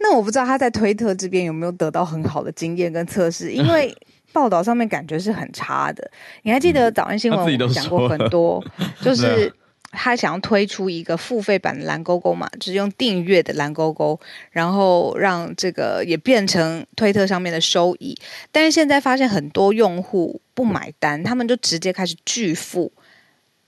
[0.00, 3.94] 那我不知道他在推特这边有没有得到很好的经验跟测试， 因为
[4.32, 6.10] 报道上面感觉是很差的。
[6.42, 8.64] 你还记得早安新闻我们讲过很多，
[9.02, 9.52] 就是
[9.90, 14.18] 他想要推出一个付费版的蓝勾勾嘛，就是用订阅的蓝勾勾，
[14.52, 18.16] 然后让这个也变成推特上面的收益。
[18.52, 22.92] 但是现在发现很多用户不买单，他们就直接开始拒付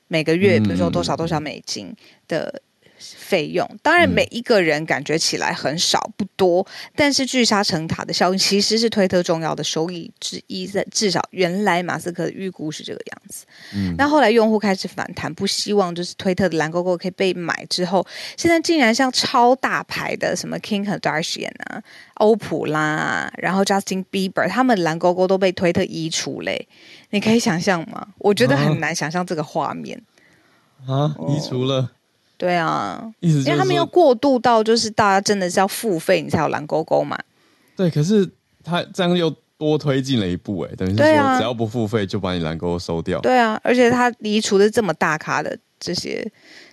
[0.07, 1.93] 每个月，比如说多少多少美金
[2.29, 2.63] 的。
[3.01, 10.67] 费用当然，每一个人感觉起来很少不多，嗯、但是聚沙成塔的效应其实是推特重要的收益之一。
[10.67, 13.45] 在至少原来马斯克的预估是这个样子。
[13.75, 21.83] 嗯，那后来用户开始反弹，不希望就是推特的蓝勾勾可以被买之后，现在竟然像超大牌的什么 Kim Kardashian 啊、
[22.15, 26.69] 欧普拉啊，然后 Justin Bieber 他们蓝勾勾都被推特移除嘞。
[27.11, 28.07] 你可以想象吗？
[28.19, 30.01] 我觉得很难想象这个画面
[30.87, 31.91] 啊，移除了。
[32.41, 37.19] 对啊，因为他们要过渡到就是大家真的是要付费，你才有蓝勾勾嘛。
[37.77, 38.27] 对，可是
[38.65, 43.21] 他这样又多推进了一步，哎，等于是说只要不付费就把你蓝勾勾收掉。
[43.21, 46.27] 对啊，而且他移除的这么大咖的这些，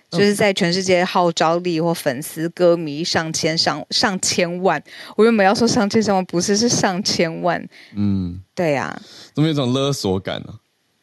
[0.08, 4.82] 就是在全世界号召力或粉丝歌迷上千上上千万。
[5.18, 7.62] 我原本要说上千上万，不是，是上千万。
[7.94, 8.98] 嗯，对啊，
[9.34, 10.54] 怎么有种勒索感呢？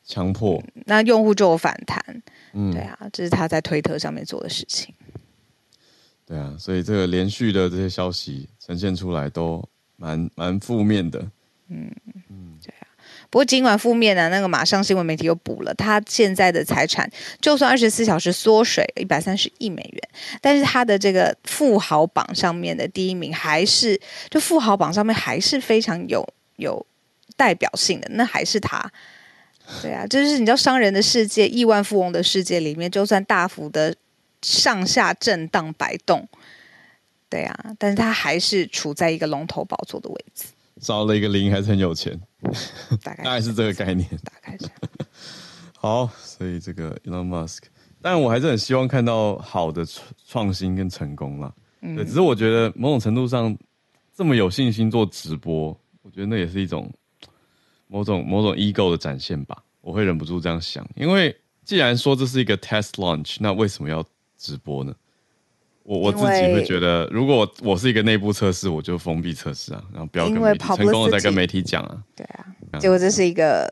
[0.05, 1.99] 强迫，那用户就有反弹。
[2.53, 4.93] 嗯，对啊，这是他在推特上面做的事情。
[6.25, 11.19] 对啊，所以这个连续的这些消息呈现出来都蛮蛮负面的。
[11.69, 11.91] 嗯
[12.29, 12.87] 嗯，对啊。
[13.29, 17.09] 不过尽管负面呢，那个马上新闻媒体又补了，他现在的财产
[17.41, 26.25] 就算二十四小时缩水一百三十亿美元，但是他的这个富豪榜上面的第一名还是，就富豪榜上面还是非常有
[26.57, 26.85] 有
[27.35, 28.91] 代表性的，那还是他。
[29.82, 33.95] 对啊，就是你知道，商人的世界、亿万富翁的世界里面，就算大幅的
[34.41, 36.28] 上下震荡摆动，
[37.30, 40.45] 对啊，但是他还是处在一个龙头宝座的位置。
[40.82, 42.19] 少了一个零，还是很有钱，
[43.01, 44.08] 大概大概是这个概念。
[44.23, 44.69] 大概是。
[45.73, 47.63] 好，所以这个 Elon Musk，
[48.01, 49.86] 但我还是很希望看到好的
[50.28, 51.54] 创新跟成功啦。
[51.82, 53.58] 嗯，对，只是我觉得某种程度上，
[54.15, 55.69] 这么有信心做直播，
[56.01, 56.91] 我觉得那也是一种。
[57.88, 64.04] 某种某种 ego 的展现吧，我会忍不住这样想，因为既然说这是一个 test launch，那为什么要
[64.38, 64.93] 直播呢？
[65.84, 72.04] 我我自己会觉得，如果我是一个内部测试，我就封闭测试啊，然后不要跟媒体成功了再跟媒体讲啊。
[72.15, 73.69] 对啊，结果这是一个，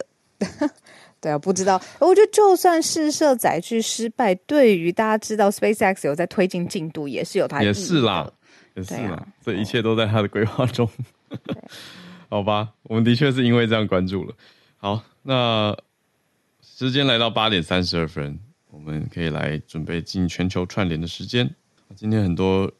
[1.19, 1.81] 对啊，不知道。
[1.97, 8.31] 我觉得就算试射载具失败，对于大家知道 SpaceX 有在推进进度，也是有它也是啦，
[8.75, 10.87] 也是啦，这、啊、一切都在他的规划中。
[12.33, 14.33] 好吧，我们的确是因为这样关注了。
[14.77, 15.77] 好，那
[16.63, 18.39] 时间来到八点三十二分，
[18.71, 21.53] 我们可以来准备进全球串联的时间。
[21.95, 22.71] 今天很多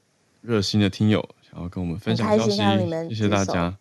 [0.42, 2.58] 热心的听友想要跟我们分享消息，
[3.10, 3.78] 谢谢大家。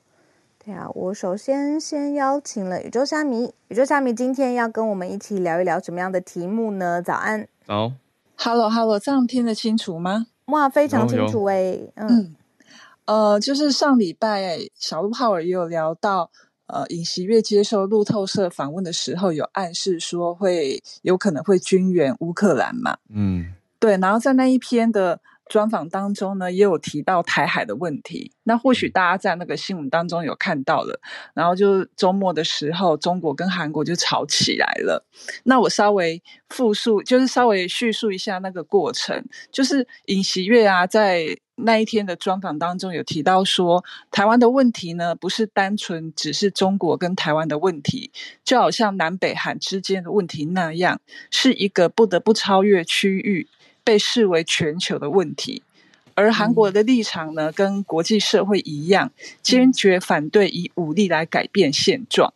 [0.63, 7.01] 对啊，我首先先邀请了宇宙虾米，宇宙虾米今天要跟我们一起聊一聊什么样的题目呢？
[7.01, 7.95] 早安，早
[8.37, 10.27] ，Hello Hello，这样听得清楚吗？
[10.49, 12.37] 哇，非常清楚哎、欸，嗯，
[13.07, 16.31] 呃，就是上礼拜小鹿浩尔也有聊到，
[16.67, 25.21] 呃，尹锡悦接受路透社访问的时候，有暗示说会有可能会军援乌克兰嘛，嗯，对，然后在那一篇的。
[25.49, 28.33] 专访当中呢，也有提到台海的问题。
[28.45, 31.01] 那或许大家在那个新闻当中有看到了，
[31.35, 35.05] 然后就周末的时候，中国跟韩国就吵起来了。
[35.45, 39.25] 那我稍微复述，就是稍微叙述一下那个过程。
[39.51, 48.11] 就是尹锡悦啊，在那一天的专访当中有提到说，台湾的问题呢，不是单纯只是中国跟台湾的问题，
[48.43, 51.01] 就好像南北韩之间的问题那样，
[51.31, 53.49] 是一个不得不超越区域。
[53.85, 55.63] 被视为全球的问题，
[56.15, 59.11] 而韩国的立场呢，跟国际社会一样，
[59.43, 62.33] 坚决反对以武力来改变现状。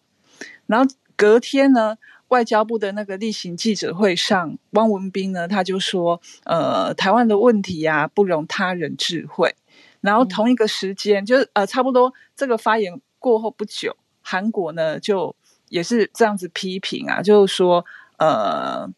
[0.67, 1.97] 然后隔天呢，
[2.29, 9.55] 外交部的那个例行记者会上，汪文斌呢，他就说：“呃，台湾的问题呀，不容他人智慧。”
[10.01, 15.35] 然后同一个时间，就是呃，差不多这个发言过后不久，韩国呢就
[15.69, 17.85] 也是这样子批评啊，就是说
[18.19, 18.89] ：“呃，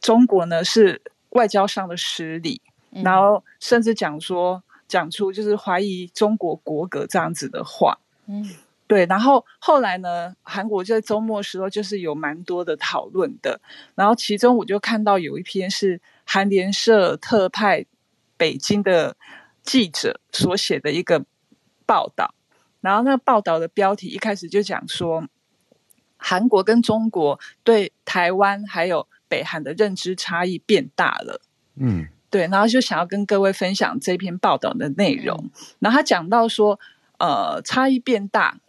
[0.00, 1.02] 中国呢是。”
[1.36, 8.48] 外交上的失礼，然后甚至讲说讲出就是怀疑中国国格这样子的话，嗯，
[8.86, 9.04] 对。
[9.06, 13.60] 然后后来呢，韩国在周末的时候就是有蛮多的讨论的，
[13.94, 17.84] 然后其中我就看到有一篇是韩联社特派
[18.36, 19.16] 北京的
[19.62, 21.24] 记者所写的一个
[21.84, 22.34] 报道，
[22.80, 25.24] 然后那个报道的标题一开始就讲说，
[26.16, 29.06] 韩国跟中国对台湾还有。
[29.28, 31.40] 北韩的认知差异变大了，
[31.76, 35.36] 嗯，对，然后就想要跟各位分享这篇报道的内容。
[35.36, 36.78] 嗯、然后他讲到说，
[37.18, 38.60] 呃，差异变大，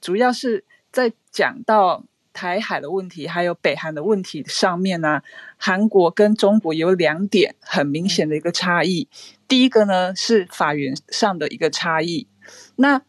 [0.00, 5.22] 主要是在讲到台海的问题，还有北韩的问题上面呢、啊，
[5.56, 9.08] 韩国跟中国有两点很明显的一个差异。
[9.10, 12.26] 嗯、第一个呢是法源上的一个差异，
[12.76, 13.02] 那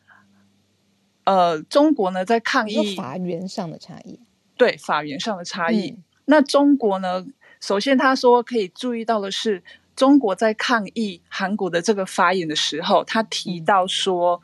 [1.23, 4.19] 呃，中国呢在抗议法源上的差异，
[4.57, 5.91] 对，法源上的差异。
[5.91, 7.25] 嗯那中国呢？
[7.59, 9.63] 首先，他说可以注意到的是，
[9.95, 14.41] 中国在抗议韩国的这个发言的时候，他提到说，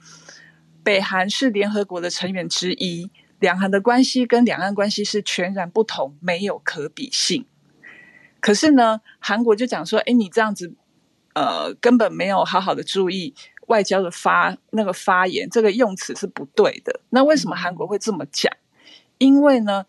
[0.84, 7.46] 北韩是联合国的成员之一，两韩的关系跟两岸关系是全然不同，没有可比性。
[8.40, 10.74] 可是呢，韩国就讲说，哎，你这样子，
[11.34, 13.34] 呃，根本没有好好的注意
[13.68, 17.02] 外交的发那个发言，这个用词是不对的。
[17.10, 18.50] 那为什么韩国会这么讲？
[19.18, 19.86] 因为呢？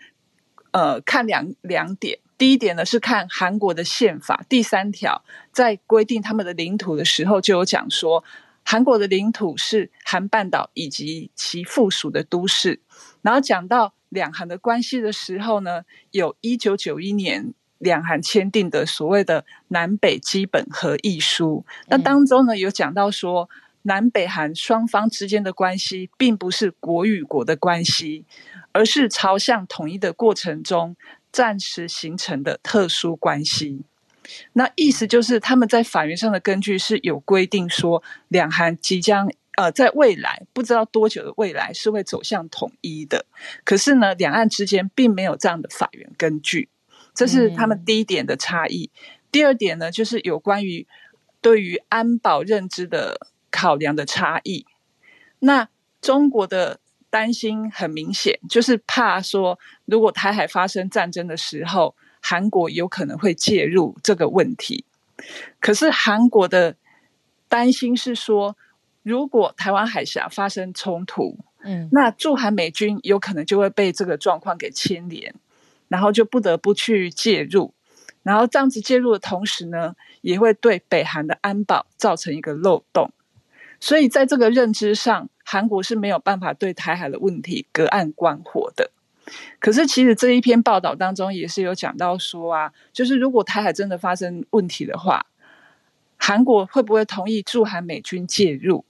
[0.72, 8.22] 呃，看两两点，第一点呢是看韩国的宪法第三条，在规定他们的领土的时候，就有讲说，
[8.64, 12.80] 韩国的领土是韩半岛以及其附属的都市。
[13.22, 23.50] 然后讲到两韩的关系的时候呢，有一九九一年两韩签订的所谓的南北基本合议书，那当中呢有讲到说，
[23.82, 28.24] 南北韩双方之间的关系，并不是国与国的关系。
[28.72, 30.96] 而是朝向统一的过程中
[31.32, 33.82] 暂时形成的特殊关系。
[34.52, 43.26] 那意思就是，他们在法源上的根据是有规定说，两韩即将呃在未来不知道多久的未来是会走向统一的。
[43.64, 46.68] 可是呢，两岸之间并没有这样的法源根据，
[47.12, 48.90] 这是他们第一点的差异。
[48.94, 48.98] 嗯、
[49.32, 50.86] 第二点呢，就是有关于
[51.40, 54.64] 对于安保认知的考量的差异。
[55.40, 55.68] 那
[56.00, 56.78] 中国的。
[57.10, 64.84] 担心很明显，就是怕说，如果台海发生战争的时候，韩国有可能会介入这个问题。
[65.58, 66.76] 可是韩国的
[67.48, 68.56] 担心是说，
[69.02, 75.34] 如果台湾海峡发生冲突，嗯，那驻韩美军有可能就会被这个状况给牵连，
[75.88, 77.74] 然后就不得不去介入，
[78.22, 83.10] 然后这样子介入的同时呢，也会对北韩的安保造成一个漏洞。
[83.80, 88.92] 所以在这个认知上，韩国是没有办法对台海的问题隔岸观火的。
[89.58, 95.26] 可是，其实这一篇报道当中也是有讲到说啊，就是如果台海真的发生问题的话，
[96.16, 98.84] 韩国会不会同意驻韩美军介入？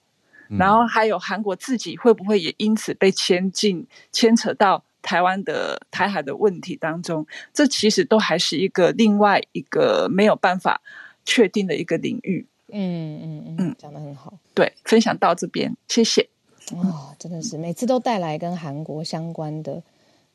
[0.58, 7.26] 然后还有韩国自己会不会也因此被牵进、牵扯到台湾的台海的问题当中？
[7.54, 10.82] 这其实都还是一个另外一个没有办法
[11.24, 12.44] 确定的一个领域。
[12.68, 14.34] 嗯嗯嗯嗯，讲的很好。
[14.54, 16.28] 对，分享到这边，谢谢。
[16.76, 19.82] 哦，真的是每次都带来跟韩国相关的，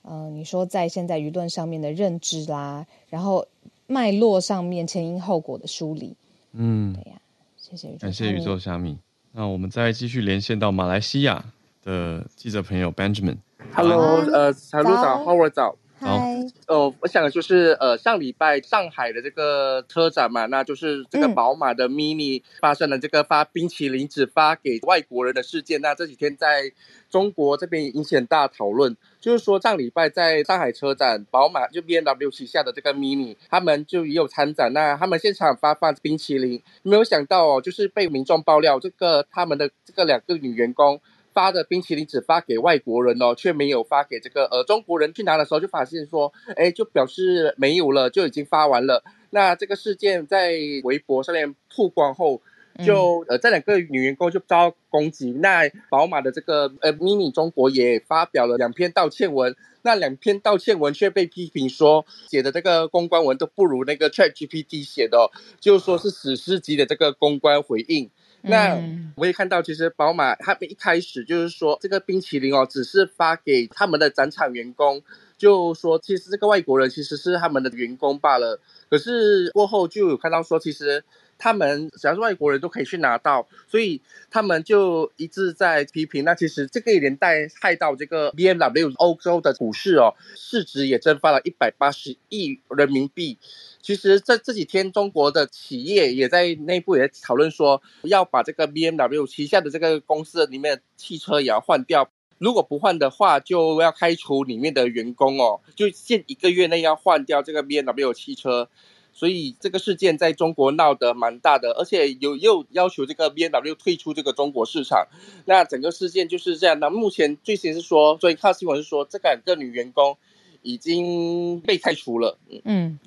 [0.01, 3.47] 呃，你说在现在舆论上面的认知啦，然后
[3.87, 6.15] 脉络上面前因后果的梳理。
[6.53, 7.17] 嗯，对呀，
[7.57, 8.97] 谢谢宇宙，感谢宇宙虾米。
[9.31, 11.43] 那我们再继续连线到马来西亚，
[11.83, 13.37] 的记者朋友 Benjamin。
[13.73, 15.75] Hello，呃，小鹿早，Howard 早。
[16.05, 16.35] 嗨。
[16.67, 25.81] 哦，我想就是呃，上礼拜上海的这个车展嘛，那就是这个宝马的 Mini 发生了这个发冰淇淋只发给外国人的事件。
[25.81, 26.71] 那这几天在
[27.09, 41.01] 中国这边也引起很大讨论，就是说上礼拜在上海车展，宝马就 BMW 旗下的这个 Mini，他们就也有参展，那他们现场发放冰淇淋，没有想到哦，就是被民众爆料，这个他们的这个两个女员工。
[41.35, 49.03] 发的冰淇淋只发给外国人哦，却没有发给这个呃中国人去拿的时候，就发现说，哎，就表示没有了，就已经发完了。
[49.31, 50.53] 那这个事件在
[50.85, 52.41] 微博上面曝光后，
[52.85, 55.33] 就呃这两个女员工就遭攻击。
[55.33, 65.27] 那宝马的这个呃 Mini 中国也发表了两篇道歉文，那两篇道歉文却被批评说写的这个公关文都不如那个 ChatGPT 写的哦，
[65.59, 68.09] 就说是史诗级的这个公关回应。
[68.47, 68.79] 那
[69.15, 75.01] 我也看到，其实宝马他们一开始就是说，这个冰淇淋哦，只是发给他们的展场员工，
[75.37, 78.59] 就说其实这个外国人其实是他们的员工罢了。
[78.89, 81.03] 可是过后就有看到说，其实
[81.37, 86.23] 他们只要是外国人都可以去拿到，所以他们就一直在批评。
[86.23, 93.37] 那其实这个也连带害到这个 BMW 欧洲的股市哦，市值也蒸发了一百八十亿人民币。
[93.85, 102.09] 其实这这几天，中国的企业也在内部也讨论说，要把这个 BMW 旗下的这个公司里面的汽车也要换掉。
[102.39, 108.67] 如果不换的话，就要开除里面的员工哦，就限一个月内要换掉这个 BMW 汽车。
[109.13, 115.07] 所以这个事件在中国闹得蛮大的，而且有又要求这个 BMW 退出这个中国市场。
[115.45, 116.79] 那整个事件就是这样。
[116.79, 120.17] 那目前最新是说，所以看新闻是说，这两个女员工
[120.63, 122.39] 已经被开除了。
[122.63, 122.97] 嗯。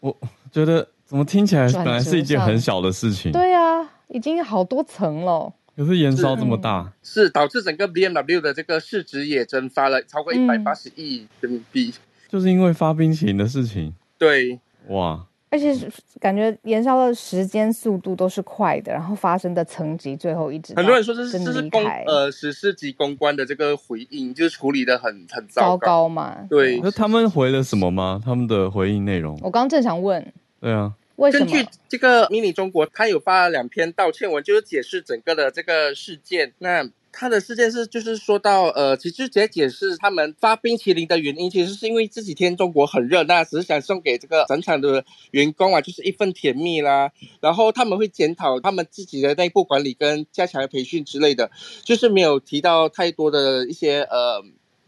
[0.00, 0.16] 我
[0.50, 11.94] 觉得怎么听起来本来是一件很小的事情，对啊，已经好多层了，可是延烧这么大，是，是导致整个 BMW 的这个市值也蒸发了超过一百八十亿人民币，
[12.28, 15.74] 就是因为发冰淇淋的事情，对，哇，而且
[16.20, 28.20] 感觉燃烧的时间速度都是快的，然后发生的层级最后一直很多人说这是这是公呃史诗级公关的这个回应，就是处理的很很糟糕，糟糕嘛，对，那他们回了什么吗？
[28.24, 30.32] 他们的回应内容，我刚刚正想问。
[30.60, 31.46] 对啊，为什么？
[31.46, 36.52] 根据这个 Mini 中国，他有发了两篇道歉文，就是解释整个的这个事件。
[36.58, 36.84] 那
[37.18, 47.10] 他的事件是，就是说到，呃，其实直接解释他们发冰淇淋的原因，其实是因为这几天中国很热，那只是想送给这个整场的员工啊，就是一份甜蜜啦。
[47.40, 51.50] 然后他们会检讨他们自己的内部管理跟加强培训之类的，
[51.84, 54.44] 就是没有提到太多的一些呃。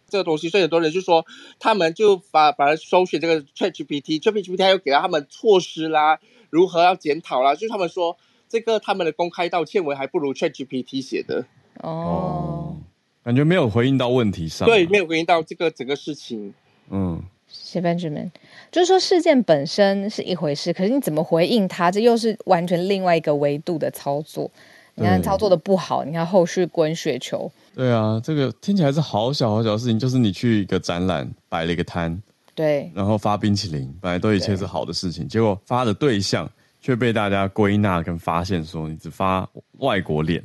[0.09, 1.25] 这个东西，所以很多人就说，
[1.61, 6.19] 他们就把把它搜寻这个 ChatGPT，ChatGPT 他又给了他们措施啦，
[6.51, 8.17] 如何要检讨啦，就是他们说
[8.49, 11.47] 这个他们的公开道歉文还不如 ChatGPT 写的
[11.83, 12.77] 哦，
[13.23, 16.53] 感觉没有回应到问题上，对，没有回应到这个整个事情，
[16.91, 18.31] 嗯，谢 Benjamin，
[18.71, 24.51] 就是说事件本身是一回事，可是你怎么回应它，这又是完全另外一个维度的操作。
[24.97, 27.51] 你看操作的不好，你看后续滚雪球。
[27.75, 32.21] 对啊，这个听起来是好小好小的事情，就是你去一个展览摆了一个摊，
[32.55, 36.51] 对，然后发冰淇淋，本来都一切是好的事情，结果发的对象
[36.83, 40.43] 却被大家归纳跟发现说你只发外国脸，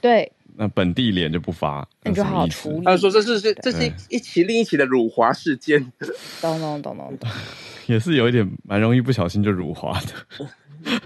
[0.00, 0.30] 对，
[0.62, 2.84] 那本地脸就不发，那就好好处理。
[2.84, 5.80] 他说这是这这是一起另一起的辱华事件，
[6.42, 7.30] 懂懂懂懂懂，
[7.88, 10.46] 也是有一点蛮容易不小心就辱华的，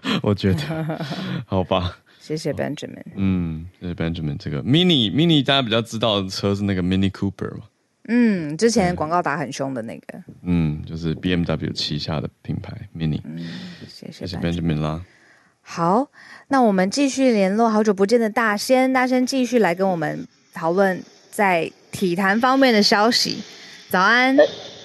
[0.24, 1.07] 我觉得，
[1.46, 1.96] 好吧。
[2.18, 3.05] 谢谢 Benjamin。
[3.14, 4.36] 嗯，谢谢 Benjamin。
[4.38, 7.64] 这个 Mini Mini 大家比较知道的车是那个 Mini Cooper 嘛？
[8.09, 10.20] 嗯，之前广告打很凶的那个。
[10.42, 13.20] 嗯，就是 BMW 旗下的品牌 Mini。
[13.24, 13.38] 嗯，
[13.86, 15.00] 谢谢谢谢 Benjamin 啦。
[15.66, 16.06] 好，
[16.48, 23.38] 那我们继续联络好久不见的大仙，大仙继续来跟我们讨论在体坛方面的消息。
[23.90, 24.36] 早安，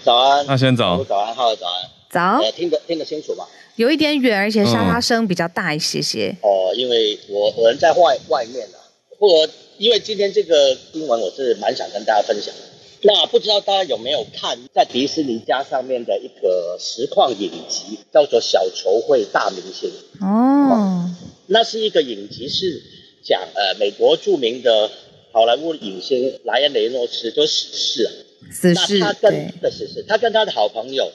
[0.03, 3.45] 早安，大仙早，早安，好，早安，早，呃、听得听得清楚吗？
[3.75, 6.33] 有一点远，而且沙沙声比较大一些些。
[6.41, 12.61] 哦、因为我我人在外外面啊，不过因为今天这个新闻我是蛮想跟大家分享的。
[13.01, 19.89] 那不知道大家有没有看在迪士尼家上面的一个实况影集，叫做《小球会大明星》
[20.25, 21.15] 哦、嗯。
[21.47, 22.81] 那是一个影集，是
[23.23, 24.91] 讲呃美国著名的
[25.31, 28.11] 好莱坞影星莱恩雷诺斯就死侍啊，
[28.51, 31.09] 死侍，那他跟的死侍，他跟他的好朋友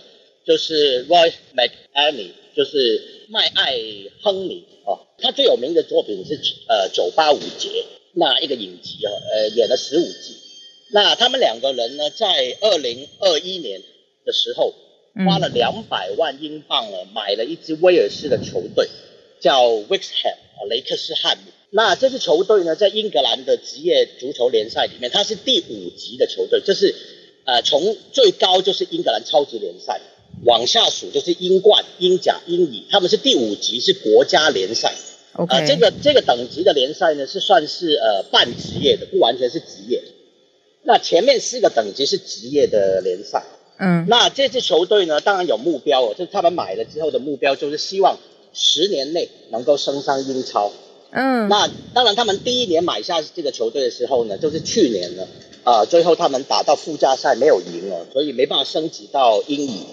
[0.47, 3.77] 就是 Roy McElhenney 就是麦艾
[4.23, 7.69] 亨尼哦，他最有名的作品是呃《九八五节》
[8.15, 10.37] 那一个影集哦，呃演了十五季。
[10.95, 13.83] 那他们两个人呢，在二零二一年
[14.25, 14.73] 的时候，
[15.27, 18.89] 花了两百万英镑呢，买了一支威尔士的球队，
[19.41, 21.51] 叫 Wrexham 啊雷克斯汉姆。
[21.71, 26.95] 那这支球队呢，在英格兰的职业足球联赛里面，它是第五级的球队，就是
[27.45, 30.01] 呃，从最高就是英格兰超级联赛，
[30.45, 34.95] 往下数就是英冠、英甲、英乙，他们是第五级，是国家联赛。
[35.35, 35.49] Okay.
[35.49, 40.01] 呃，这个这个等级的联赛呢，是算是呃半职业的，不完全是职业。
[40.85, 43.43] 那前面四个等级是职业的联赛。
[43.77, 48.19] 嗯，那这支球队呢，当然有目标哦，就是他们买了之后的目标，就是希望
[48.53, 50.71] 十年内能够升上英超。
[51.11, 55.25] 嗯，那当然，他们第一年买下这个球队的时候呢，就是去年了
[55.65, 59.87] 啊、呃，最后他们打到附加赛没有赢了，所以没办法升级到英乙。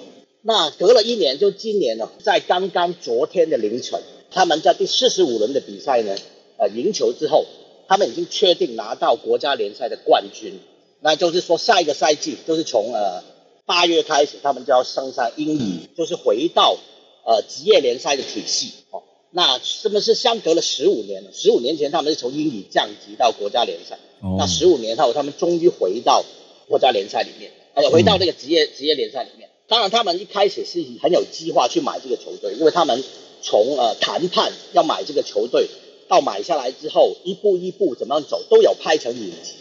[0.44, 6.16] 那隔了一年，就今年呢，在刚刚昨天的凌晨，他们在第四十五轮的比赛呢，
[6.58, 7.46] 呃，赢球之后，
[7.88, 10.60] 他们已经确定拿到国家联赛的冠军。
[11.02, 13.24] 那就是说，下一个赛季就是从呃
[13.66, 16.78] 八月开始，他们就要升上英乙，就是回到
[17.26, 19.02] 呃职业联赛的体系哦。
[19.32, 21.32] 那是不是相隔了十五年了？
[21.34, 24.38] 十五年前他们是从英乙降级到国家联赛，oh.
[24.38, 26.24] 那十五年后他们终于回到
[26.68, 29.50] 国家联赛里面，呃，回到那个职业职业联赛里面。
[29.68, 33.02] 当然，他们一开始是很有计划去买这个球队，因为他们
[33.42, 35.70] 从呃谈判要买这个球队
[36.10, 39.54] 到买下来之后，一步一步怎么样走，都有拍成影集。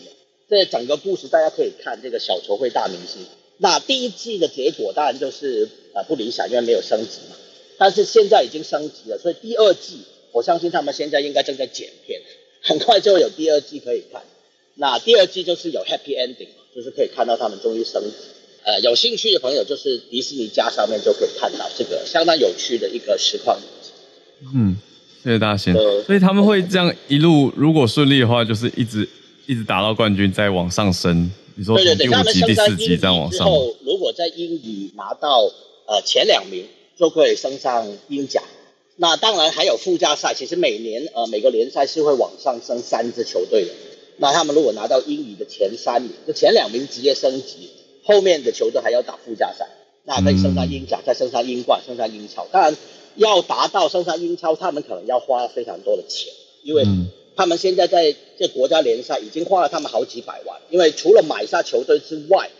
[0.51, 3.24] 这整个故事大家可以看这个小球会大明星。
[3.59, 7.36] 那第一季的结果当然就是呃不理想，因为没有升级嘛。
[7.78, 10.01] 但是现在已经升级了，所以第二季
[10.32, 12.20] 我相信他们现在应该正在剪片，
[12.62, 14.22] 很快就会有第二季可以看。
[14.74, 18.16] 那第二季就是有 happy ending，就是可以看到他们终于升级。
[18.64, 23.59] 呃，有兴趣的朋友就是迪士尼家上面就可以看到这个相当有趣的一个实况。
[24.55, 24.76] 嗯，
[25.22, 25.74] 谢谢大仙。
[25.74, 29.09] 呃，所以他们会这样一路，如果顺利的话，就是一直
[29.47, 31.30] 一直打到冠军，再往上升。
[31.55, 33.38] 你说从第五级、第四级这样往上。
[33.38, 35.51] 之后如果在英语拿到
[35.86, 36.64] 呃前两名。
[37.01, 38.43] 就可以升上英甲，
[38.97, 40.34] 那当然还有附加赛。
[40.34, 43.70] 其实每年呃每个联赛是会往上升三支球队的。
[44.18, 47.70] 那他们如果拿到英语的前三名，就前两名直接升级，
[48.05, 49.66] 后面的球队还要打附加赛，
[50.05, 52.47] 那可以升上英甲，再升上英冠，升上英超。
[52.53, 52.76] 当然
[53.16, 56.30] 要达到升上英超，他们可能要花非常多的钱，
[56.64, 56.84] 因为
[57.37, 62.51] 他们现在在这国家联赛已经花了他们好几百万，因为除了买下球队之外。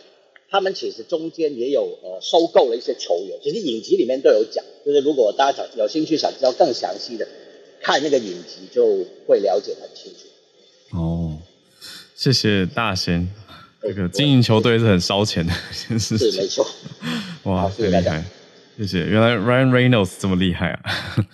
[0.53, 7.25] 他们其实中间也有呃收购了一些球员，其实影集里面都有讲，就是如果大家想有兴趣想知道更详细的，
[7.81, 10.97] 看那个影集就会了解很清楚。
[10.97, 11.37] 哦，
[12.17, 13.33] 谢谢大仙，
[13.81, 16.29] 这个经营球队是很烧钱的一件事情。
[16.29, 16.67] 是没错。
[17.43, 18.25] 哇，太厉害！
[18.77, 20.81] 谢谢，原来 Ryan Reynolds 这么厉害啊！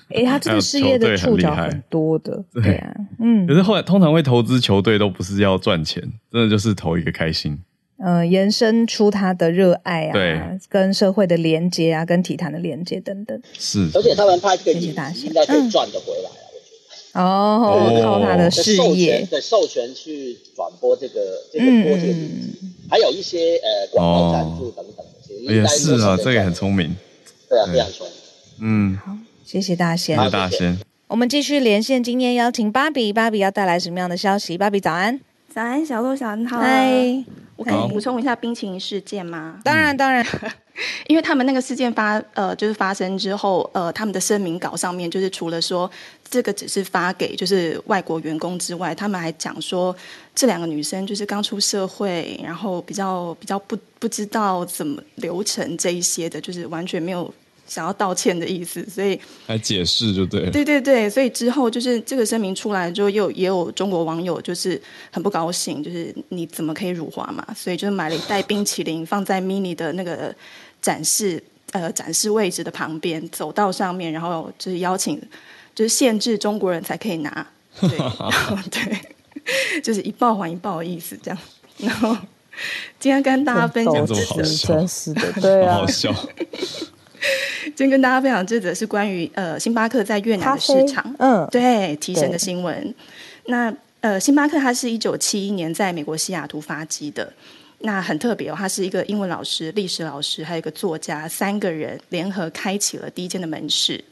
[0.10, 3.48] 哎、欸，他这个事业的触角很多的，对啊，嗯。
[3.48, 7.58] 可是后来通常会投资球队都不是要赚钱，真的就是投一个开心。
[8.00, 13.42] 呃，延伸出他的热爱啊，对，跟社会的连接啊，跟体坛的连接等等。
[13.58, 16.30] 是，而且他们拍这个影集应该可以赚得回来
[17.20, 18.02] 啊，嗯、我觉得。
[18.02, 21.22] 哦，靠他的事业，对，授权去转播这个
[21.52, 22.60] 这个播这个影集，
[22.90, 26.96] 还有一些呃广告赞助等等的，其实应该是啊，这个很聪明。
[27.50, 28.16] 对啊，非常聪明。
[28.60, 30.18] 嗯，好，谢谢大仙。
[30.18, 30.80] 谢谢大仙。
[31.08, 34.58] 我们继续连线，今天邀请芭比，芭比要带来什么样的消息？
[34.58, 35.20] 芭比早安。
[35.54, 36.60] 早安，小鹿，小安好。
[36.60, 37.24] 嗨。
[37.56, 39.60] 我可以补充一下冰淇淋事件吗？
[39.64, 40.24] 当然，当然，
[41.08, 45.90] 因为他们那个事件发呃，就是发生之后，呃，他们的声明稿上面就是除了说
[46.30, 49.96] 这个只是发给就是外国员工之外，他们还讲说
[50.36, 57.34] 这两个女生就是刚出社会，然后比较比较不不知道怎么流程这一些的，就是完全没有。
[57.70, 60.50] 想要道歉的意思，所以 来解释就对了。
[60.50, 67.46] 对对对，所以之后就是这个声明出来之后，又也有中国网友就是很不高兴，就是你怎么可以辱华嘛？
[67.54, 70.34] 所以就是买了一袋冰淇淋放在 mini 的那个
[70.88, 75.22] 展示呃展示位置的旁边走道上面，然后就是邀请
[75.76, 77.46] 就是限制中国人才可以拿，
[77.82, 81.38] 对，然 后 对，就是一报还一报的意思这样。
[81.80, 82.16] 然后
[82.98, 86.16] 今天跟大家分享这个真实的，对啊，好笑。
[87.76, 92.96] 今天跟大家分享这则是关于呃星巴克在越南的市场，嗯，对提升的新闻。
[93.48, 97.34] 那呃，星巴克它是一九七一年在美国西雅图发迹的，
[97.80, 104.04] 那很特别哦，他是一个英文老师、历史老师，还有一个作家，三个人联合开启了第一间的门市。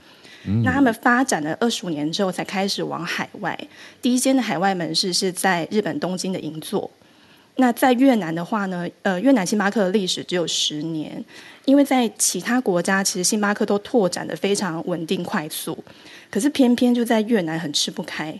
[0.47, 3.57] 嗯、那他们发展了二十五年之后，才开始往海外。
[4.01, 6.89] 第一间的海外门市是在日本东京的银座。
[7.57, 11.23] 那在越南的话呢，呃，越南星巴克的历史只有十年。
[11.63, 15.75] 因为在其他国家，其实星巴克都拓展的非常稳定快速，
[16.29, 18.39] 可是偏偏就在越南很吃不开，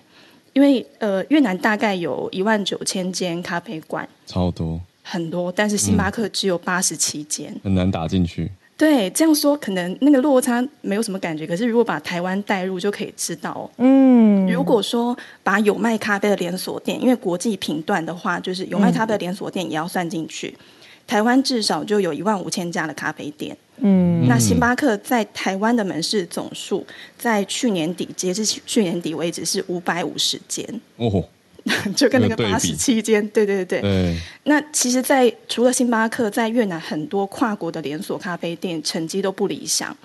[0.53, 8.49] 因为呃越南大概有一万九千间咖啡馆，超多，很多，但是星巴克只有八十七间，很难打进去。
[8.76, 13.70] 对，这样说可能那个落差没有什么感觉，可是如果把台湾带入，就可以知道。
[13.78, 20.49] 嗯，如果说把有卖咖啡的连锁店，因为国际频段的话，就是有卖咖啡的连锁店也要算进去。
[20.58, 20.66] 嗯、
[21.08, 23.56] 台湾至少就有一万五千家的咖啡店。
[23.78, 26.86] 嗯，那星巴克在台湾的门市总数，
[27.18, 30.68] 在去年底截至去年底为止是五百五十间。
[30.97, 31.24] 哦。
[31.95, 33.82] 就跟那个八十期间，对对对对。
[33.82, 39.95] 对那其实在，在除了星巴克，在越南很多跨国的连锁咖啡店成绩都不理想。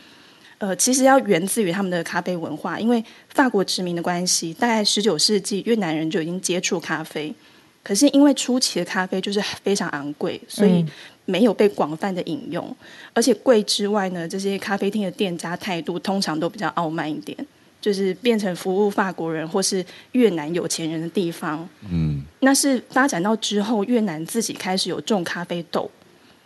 [0.57, 7.35] 呃，其实要源自于他们的咖啡文化，因为法国殖民的关系，大概十九世纪越南人就已经接触咖啡，
[7.83, 10.85] 可是因为初期的咖啡就是非常昂贵，所以
[11.25, 12.67] 没有被广泛的饮用。
[12.69, 12.77] 嗯、
[13.15, 17.37] 而且贵之外呢，这些咖啡厅的店家态度通常都比较傲慢一点。
[17.81, 25.91] 就是变成服务法国人或是越南有钱人的地方，嗯，那是发展到之后，越南自己开始有种咖啡豆，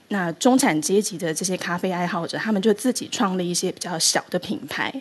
[0.09, 4.95] 那中产阶级的这些咖啡爱好者，他们就自己创立一些比较小的品牌，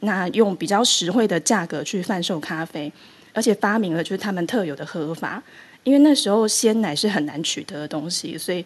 [0.00, 2.92] 那用比较实惠的价格去贩售咖啡，
[3.32, 5.42] 而且发明了就是他们特有的喝法，
[5.82, 8.64] 因为那时候鲜奶是很难取得的东西，所以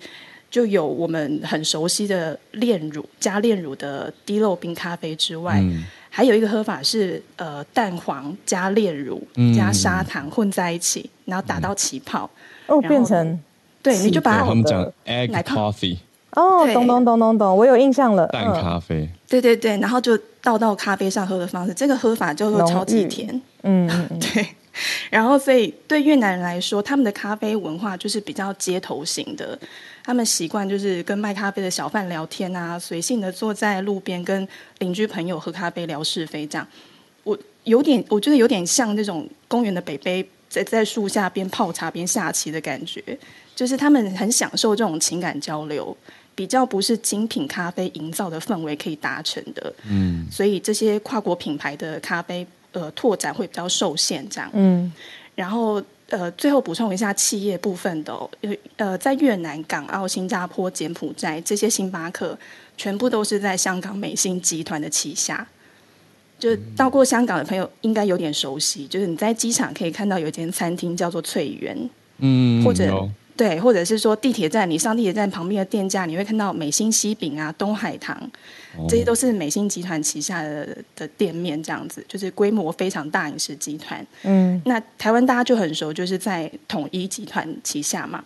[0.50, 5.58] 就有我们很熟悉的炼乳加炼乳的滴漏冰咖啡之外。
[5.62, 5.82] 嗯
[6.16, 9.22] 还有一个喝法是，呃，蛋黄加炼乳
[9.54, 12.30] 加砂糖混在一起，嗯、然后打到起泡，
[12.68, 13.38] 哦，变成
[13.82, 15.98] 对，你就把它他们讲 egg coffee，
[16.30, 23.28] 哦，懂懂懂懂懂，我有印象了，蛋咖啡，嗯、对对对，然后就倒到咖啡上喝的方式，这个喝法叫做超级甜，
[23.64, 24.08] 嗯，嗯。
[24.18, 24.46] 对，
[25.10, 29.58] 然后所以对越南人来说，他们的咖啡文化就是比较街头型的。
[30.06, 34.46] 他们习惯就是跟卖咖啡的小贩聊天啊，随性的坐在路边跟
[34.78, 36.64] 邻居朋友喝咖啡聊是非，这样。
[37.24, 43.02] 我有点，我觉得有点像那种公园的北北在在树下边泡茶边下棋的感觉，
[43.56, 45.94] 就是他们很享受这种情感交流，
[46.36, 49.74] 比较不是精品咖啡营造的氛围可以达成的。
[49.90, 54.48] 嗯，所以这些跨国品牌的咖啡呃拓展会比较受限，这样。
[54.52, 54.92] 嗯，
[55.34, 55.82] 然后。
[56.08, 58.30] 呃，最后补充一下企业部分的，哦，
[58.76, 62.38] 呃，在越南、港澳、新加坡、柬埔寨这些星巴克，
[62.76, 65.46] 全部都是在香港美心集团的旗下。
[66.38, 73.08] 就到过香港的朋友应该有点熟悉，就是你在机场可以看到有一间餐厅叫做翠园，嗯，或者。
[73.36, 78.18] 对，或者是说地铁站，你上地铁站旁边的店家，你会看到美心西饼啊、东海堂，
[78.88, 84.04] 这些都是美心集团旗下的的店面，这样子就是规模非常大饮食集团。
[84.22, 88.24] 嗯，那台湾大家就很熟，就是在统一集团旗下嘛。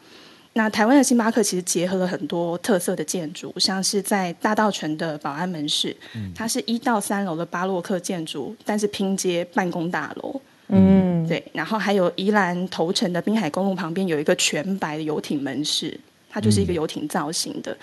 [0.52, 5.96] 那台湾的星巴克其实结合了很多特色的建筑，像是在大道城的保安门市，
[6.34, 10.40] 它是一到三楼的巴洛克建筑，但是拼接办公大楼。
[10.70, 15.98] 嗯，对，然后还有宜兰头城的滨海公路旁边有一个全白的游艇门市，
[16.28, 17.72] 它就是一个游艇造型的。
[17.72, 17.78] 嗯、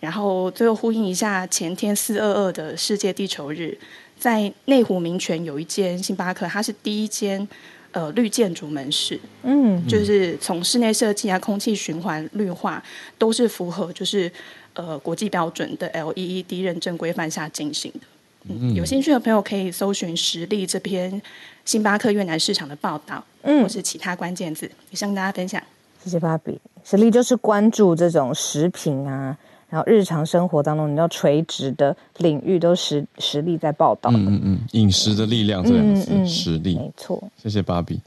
[0.00, 3.76] 然后最后呼应一下前天四二二的世界地球日，
[4.18, 7.46] 在内湖民权有一间星巴克，它是第一间
[7.92, 12.82] 呃绿建筑门市，嗯，就是从室内设计啊、空气循环、绿化
[13.18, 14.30] 都是符合就是
[14.74, 18.00] 呃国际标准的 LEED 认证规范下进行的。
[18.48, 21.20] 嗯，有兴趣的朋友可以搜寻实力这篇
[21.64, 25.62] 星巴克越南市场的报道，嗯，或是其他关键字，也向大家分享。
[26.02, 26.58] 谢谢芭比。
[26.82, 29.36] 实力就是关注这种食品啊，
[29.68, 34.10] 然后日常生活当中你要垂直的领域都实实力在报道。
[34.14, 37.22] 嗯嗯，饮食的力量这样子，嗯嗯、实力没错。
[37.42, 38.00] 谢谢芭比。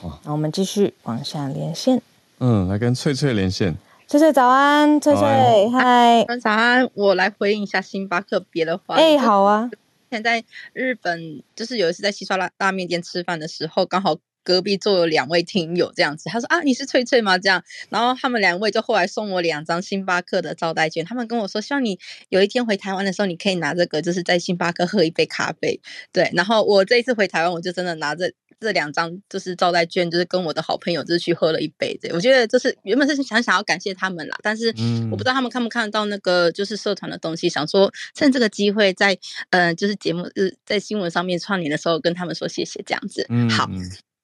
[0.00, 2.00] 好，那我们继续往下连线。
[2.38, 3.74] 嗯，来跟翠翠连线。
[4.08, 5.22] 翠翠早安，翠翠
[5.68, 8.94] 嗨，早安，我来回应一下星巴克别的话。
[8.94, 9.70] 哎、欸，好啊。
[10.10, 10.42] 现在
[10.72, 16.30] 日本就是有一次在西刷拉拉面店吃饭的时候，刚好隔壁坐有两位听友这样子。
[16.30, 17.36] 他说啊，你是翠翠吗？
[17.36, 21.04] 这样，然后他们两位就后来送我两张星巴克的招待券。
[21.04, 21.98] 他们跟我说，希望你
[22.30, 25.82] 有一天回台湾的时候，你可以拿这个，就是在星巴克喝一杯咖啡。
[26.14, 28.32] 对，然后我这一次回台湾，我就真的拿着。
[28.60, 31.96] 这两张就是招待券，就是跟我的好朋友就是去喝了一杯。
[32.02, 34.74] 对，我觉得就是原本是想想要感谢他们啦，但是
[35.10, 39.16] 我不知道他们看不看得到那个就是社团的东西，想说趁这个机会在
[39.50, 43.26] 呃就是节目呃在新闻上面串联的时候跟他们说谢谢这样子。
[43.50, 43.68] 好，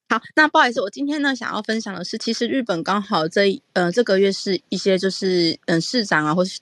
[0.09, 6.59] 好，那不好意思，我今天呢想要分享的是，其实日本刚好这呃这个月是一些就是嗯、呃、市长啊或是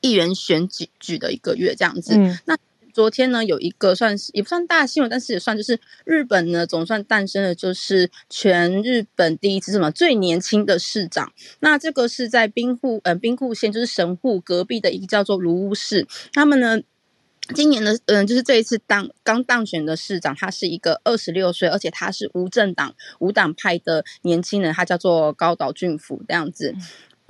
[0.00, 2.14] 议员选举举的一个月这样子。
[2.16, 2.56] 嗯、那
[3.00, 11.32] 昨天呢，有一个算是也不算大新闻，但是也算就是日本呢总算诞生了，就是全日本第一次什么最年轻的市长。
[11.60, 16.06] 那这个是在兵库呃兵库县，就是神户隔壁的一个叫做卢屋市。
[16.34, 16.78] 他们呢
[17.54, 26.74] 今年的嗯、就是这一次当刚当选的市长，他是一个二十六岁，而且他是无政党无党派的年轻人，他叫做高岛俊辅这样子。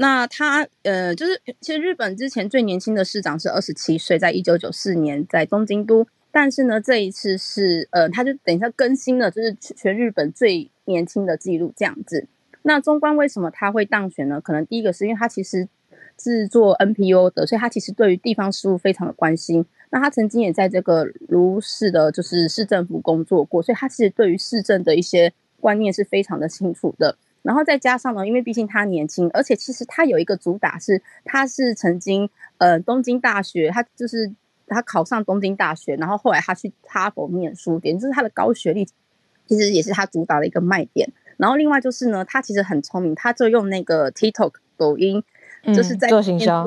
[0.01, 6.07] 那他呃，就是其实日本之前最年轻的市长是二十七岁，在一九九四年在东京都。
[6.33, 12.27] 但是呢，这一次是呃，他就等一下更新了，就是全日本最年轻的记录这样子。
[12.63, 14.41] 那中观为什么他会当选呢？
[14.41, 15.69] 可能第一个是因为他其实
[16.19, 19.67] 是做 NPO 的，所以他其实对于地方事务非常的关心。
[19.91, 27.19] 那他曾经也在这个芦市的，就是市政府工作过，所以他其实对于市政的一些观念是非常的清楚的。
[27.43, 32.29] 然后再加上呢，因为毕竟他年轻，而且其实他有一个主打是，他是曾经
[32.59, 34.33] 呃东京大学，他就是。
[34.73, 38.87] 他考上东京大学，然后后来他去哈佛念书，点就是他的高学历，
[39.45, 41.11] 其实也是他主打的一个卖点。
[41.39, 45.25] 然后另外就是呢，他其实很聪明，他就用那个 TikTok 抖音。
[45.67, 46.67] 就是在做行销，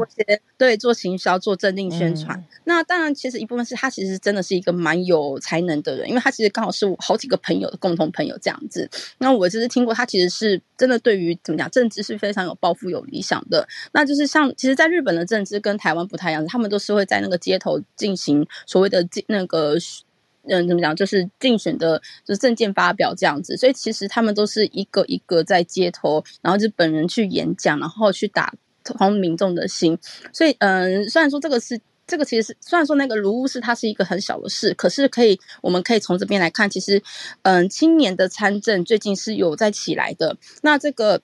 [0.58, 2.38] 对，做行销，做政令宣传。
[2.38, 8.88] 嗯、那当然，其实一部分是他其实真的是一个蛮有才能的人，因为他其实刚好是我好几个朋友的共同朋友这样子。
[9.18, 13.68] 那我其实听过他其实是真的对于怎么讲政治是非常有抱负、有理想的。
[13.94, 19.76] 那就是像其实，在日本的政治跟台湾不太一样，他们都是会在那个街头进行所谓的那个
[20.48, 23.58] 嗯怎么讲，就是竞选的，就是政见发表这样子。
[23.58, 28.54] 所以其实他们都是一个一个在街头，然后就本人去演讲，然后去打。
[28.84, 29.98] 通民众的心，
[30.34, 37.02] 所以嗯，虽然说这个是这个其实是虽然说那个卢乌市它是一个很小的事，可是可以我们可以从这边来看，其实
[37.44, 40.36] 嗯，青年的参政最近是有在起来的。
[40.62, 41.22] 那这个。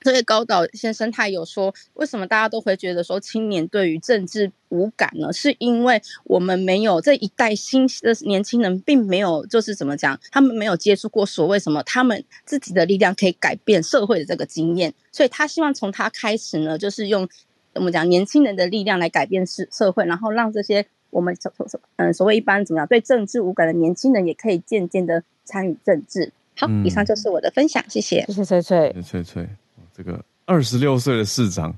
[0.00, 5.32] 这位高岛先生他有说，为什么大家都会觉得说青年对于政治无感呢？
[5.32, 17.28] 是因为我们没有这一代新的年轻人，并没有就是怎么讲，他们没有接触过所谓什么他们自己的力量可以改变社会的这个经验，所以他希望从他开始呢，就是用
[17.74, 26.32] 怎么讲年轻人的力量来改变社社会，然后让这些我们所所嗯所谓一般怎么样对政治无感的年轻人，也可以渐渐的参与政治。
[26.58, 29.48] 好，以上就是我的分享，谢谢，谢谢翠翠，翠翠。
[29.96, 31.74] 这个二十六岁的市长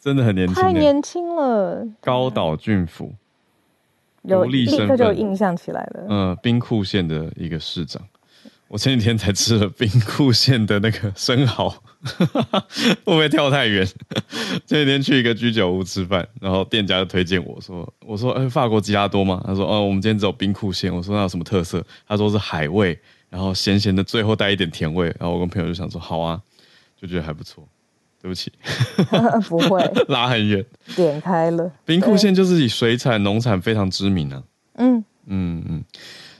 [0.00, 1.84] 真的很年轻，太年轻了。
[2.00, 3.12] 高岛俊辅
[4.22, 6.06] 有立刻就印象起来了。
[6.08, 8.00] 嗯，兵库县的一个市长，
[8.68, 11.68] 我前几天才吃了兵库县的那个生蚝，
[12.00, 13.84] 会不会跳太远？
[14.64, 22.96] 前几天去一个居酒屋吃饭，然后店家就推荐我说：“我说，哎，法国吉拉多吗？”他说：“哦，我们今天只有兵库县。”我说：“那有什么特色？”他说是海味，
[23.28, 25.06] 然后咸咸的，最后带一点甜味。
[25.18, 26.40] 然后我跟朋友就想说：“好啊。”
[27.00, 27.66] 就觉得还不错，
[28.20, 28.52] 对不起，
[29.48, 30.62] 不会拉很远，
[30.94, 31.72] 点开了。
[31.86, 34.42] 兵库县就是以水产、农产非常知名啊。
[34.74, 35.84] 嗯嗯嗯，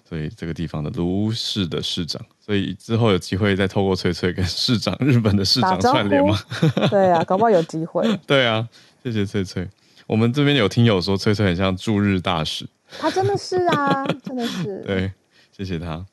[0.06, 6.38] 所以这个地方的卢市的市长，所以之后有机会再透过翠翠跟市长、日本的市长串联吗？
[6.90, 8.06] 对啊，搞不好有机会。
[8.26, 8.68] 对啊，
[9.02, 9.66] 谢谢翠翠。
[10.06, 12.66] 我们这边有听友说翠翠很像驻日大使，
[12.98, 14.82] 他真的是啊，真的是。
[14.86, 15.10] 对，
[15.56, 16.04] 谢谢他。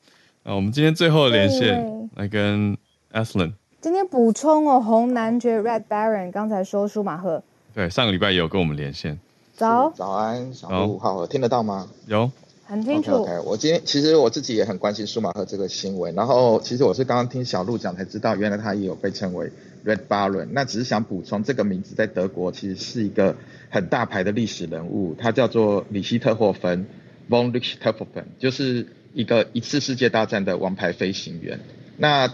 [0.44, 2.74] 那我们今天最后的连线来跟
[3.12, 3.52] Athlon。
[3.88, 9.18] 今天补充哦，红男爵 Red Baron 刚才说舒马赫，对，上个礼拜也有跟我们连线。
[9.54, 11.88] 早，早安，小鹿，好，听得到吗？
[12.06, 12.30] 有，
[12.66, 13.12] 很清楚。
[13.12, 19.50] Okay, OK，我今天其实我自己也很关心舒马赫这个新闻，然后其实我是刚刚听小鹿讲才知道，原来他也有被称为
[19.86, 20.48] Red Baron。
[20.52, 23.36] 那只是想补充，这个名字在德国其实是一个
[23.70, 26.84] 很大牌的历史人物，他叫做里希特霍芬
[27.30, 31.60] von Richthofen，就是一个一次世界大战的王牌飞行员。
[31.96, 32.30] 那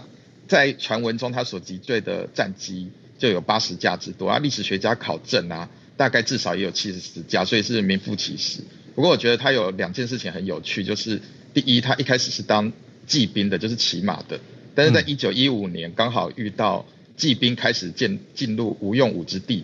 [0.47, 4.37] 在传闻中，他所击坠的战机就有八十架之多啊！
[4.39, 8.59] 历史学家考证啊，大概至少也有七十四架，所以是名副其实。
[8.93, 11.19] 不过，我觉得他有两件事情很有趣，就是
[11.53, 12.71] 第一，他一开始是当
[13.07, 14.39] 骑兵的，就是骑马的，
[14.75, 16.85] 但是在一九一五年刚好遇到
[17.17, 19.63] 骑兵开始进进入无用武之地，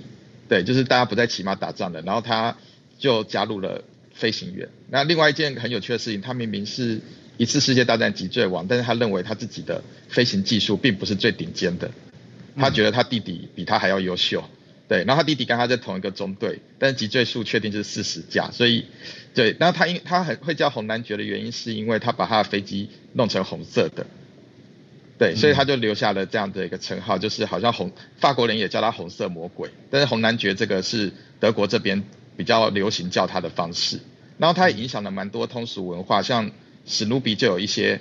[0.49, 2.57] 对，就是大家不再骑马打仗了，然后他
[2.97, 4.67] 就加入了飞行员。
[4.89, 6.99] 那另外一件很有趣的事情，他明明是。
[7.41, 11.89] 一次世界大战击坠王，但是他认为他自己的飞行技术并不是最顶尖的，
[12.55, 14.43] 他觉得他弟弟比他还要优秀，
[14.87, 18.85] 对，然后他弟弟跟他在同一个中队，但是击坠数确定是四十架，所以，
[19.33, 24.05] 对，然后他因他很会叫红男爵的原因，是因为他把他的飞机弄成红色的，
[25.17, 32.03] 对，所以他就留下了这样的一个称号，就是好像红法国人也叫他红色魔鬼，但是红男爵这个是德国这边
[32.37, 33.99] 比较流行叫他的方式，
[34.37, 36.51] 然后他也影响了蛮多通俗文化，像。
[36.85, 37.99] 史努比就有一些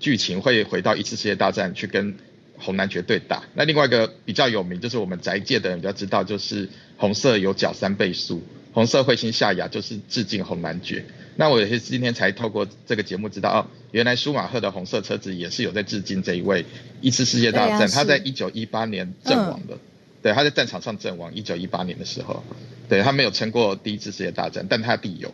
[0.00, 2.16] 剧情会回到一次世界大战去跟
[2.58, 3.42] 红男爵对打。
[3.54, 11.04] 那另外一个比较有名，就是我们宅界的人比较知道，就是红色有角三倍速，红色彗星夏亚就是致敬红男爵。
[11.36, 16.64] 那我也是今天才透过这个节目知道，哦，原来舒马赫的红色车子也是有在致敬这一位
[17.00, 17.88] 一次世界大战。
[17.88, 19.78] 他在一九一八年阵亡的，
[20.22, 22.44] 对，他在战场上阵亡，一九一八年的时候，
[22.88, 25.32] 对，他没有撑过第一次世界大战，但他弟有。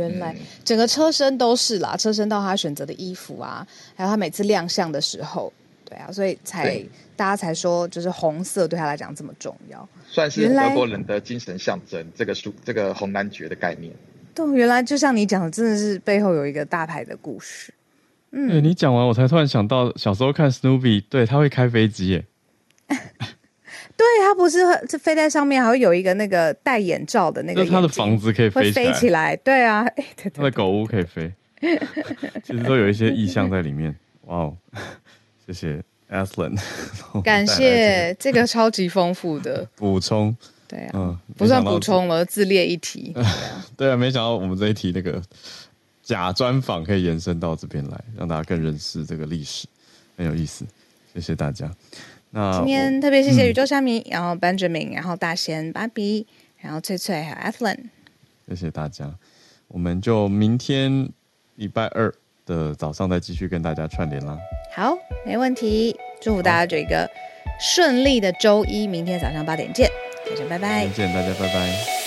[0.00, 0.34] 原来
[0.64, 5.52] 整个车身都是啦，车身到他选择的衣服啊，还有他每次亮相的时候，
[5.84, 6.82] 对啊，所以才
[7.16, 12.04] 大家才说，就是红色对他来讲这么重要，算是德国人的精神象征。
[12.14, 13.92] 这个书，这个红男爵的概念，
[14.34, 17.72] 对，原来就像你讲的，真的是背后有一个大牌的故事。
[18.32, 22.24] 嗯，欸、你讲完，我才突然想到，小时候看 Snoopy，对，他会开飞机耶。
[24.00, 29.36] 对，它不是这飞在上面，还会有一个那个戴眼罩的那个，它的房子可以飞起来，飞起来。
[29.36, 31.30] 对啊，欸、对对对他的狗屋可以飞，
[32.42, 33.94] 其实都有一些意象在里面。
[34.22, 34.56] 哇哦，
[35.46, 36.58] 谢谢 Aslan，
[37.22, 40.34] 感谢这个超级丰富的补充。
[40.66, 43.12] 对啊，嗯，不算补充了，自列一题。
[43.14, 43.36] 对啊，
[43.76, 45.20] 对啊，没想到我们这一题那个
[46.02, 49.66] 假专访可以延伸到这边来，让大家更认识这个历史，
[50.16, 50.64] 很有意思。
[51.12, 51.70] 谢谢大家。
[52.30, 56.26] 那今天特别谢谢宇宙虾米，嗯、然后 Benjamin，然后大仙芭比，
[56.58, 57.76] 然后翠翠还有 Athlon，
[58.48, 59.12] 谢谢大家，
[59.68, 61.10] 我们就明天
[61.56, 62.12] 礼拜二
[62.46, 64.38] 的早上再继续跟大家串联啦。
[64.74, 67.10] 好，没问题，祝福大家有一个
[67.60, 69.90] 顺利的周一，明天早上八点见，
[70.24, 71.99] 大家拜拜，再见，大家拜拜。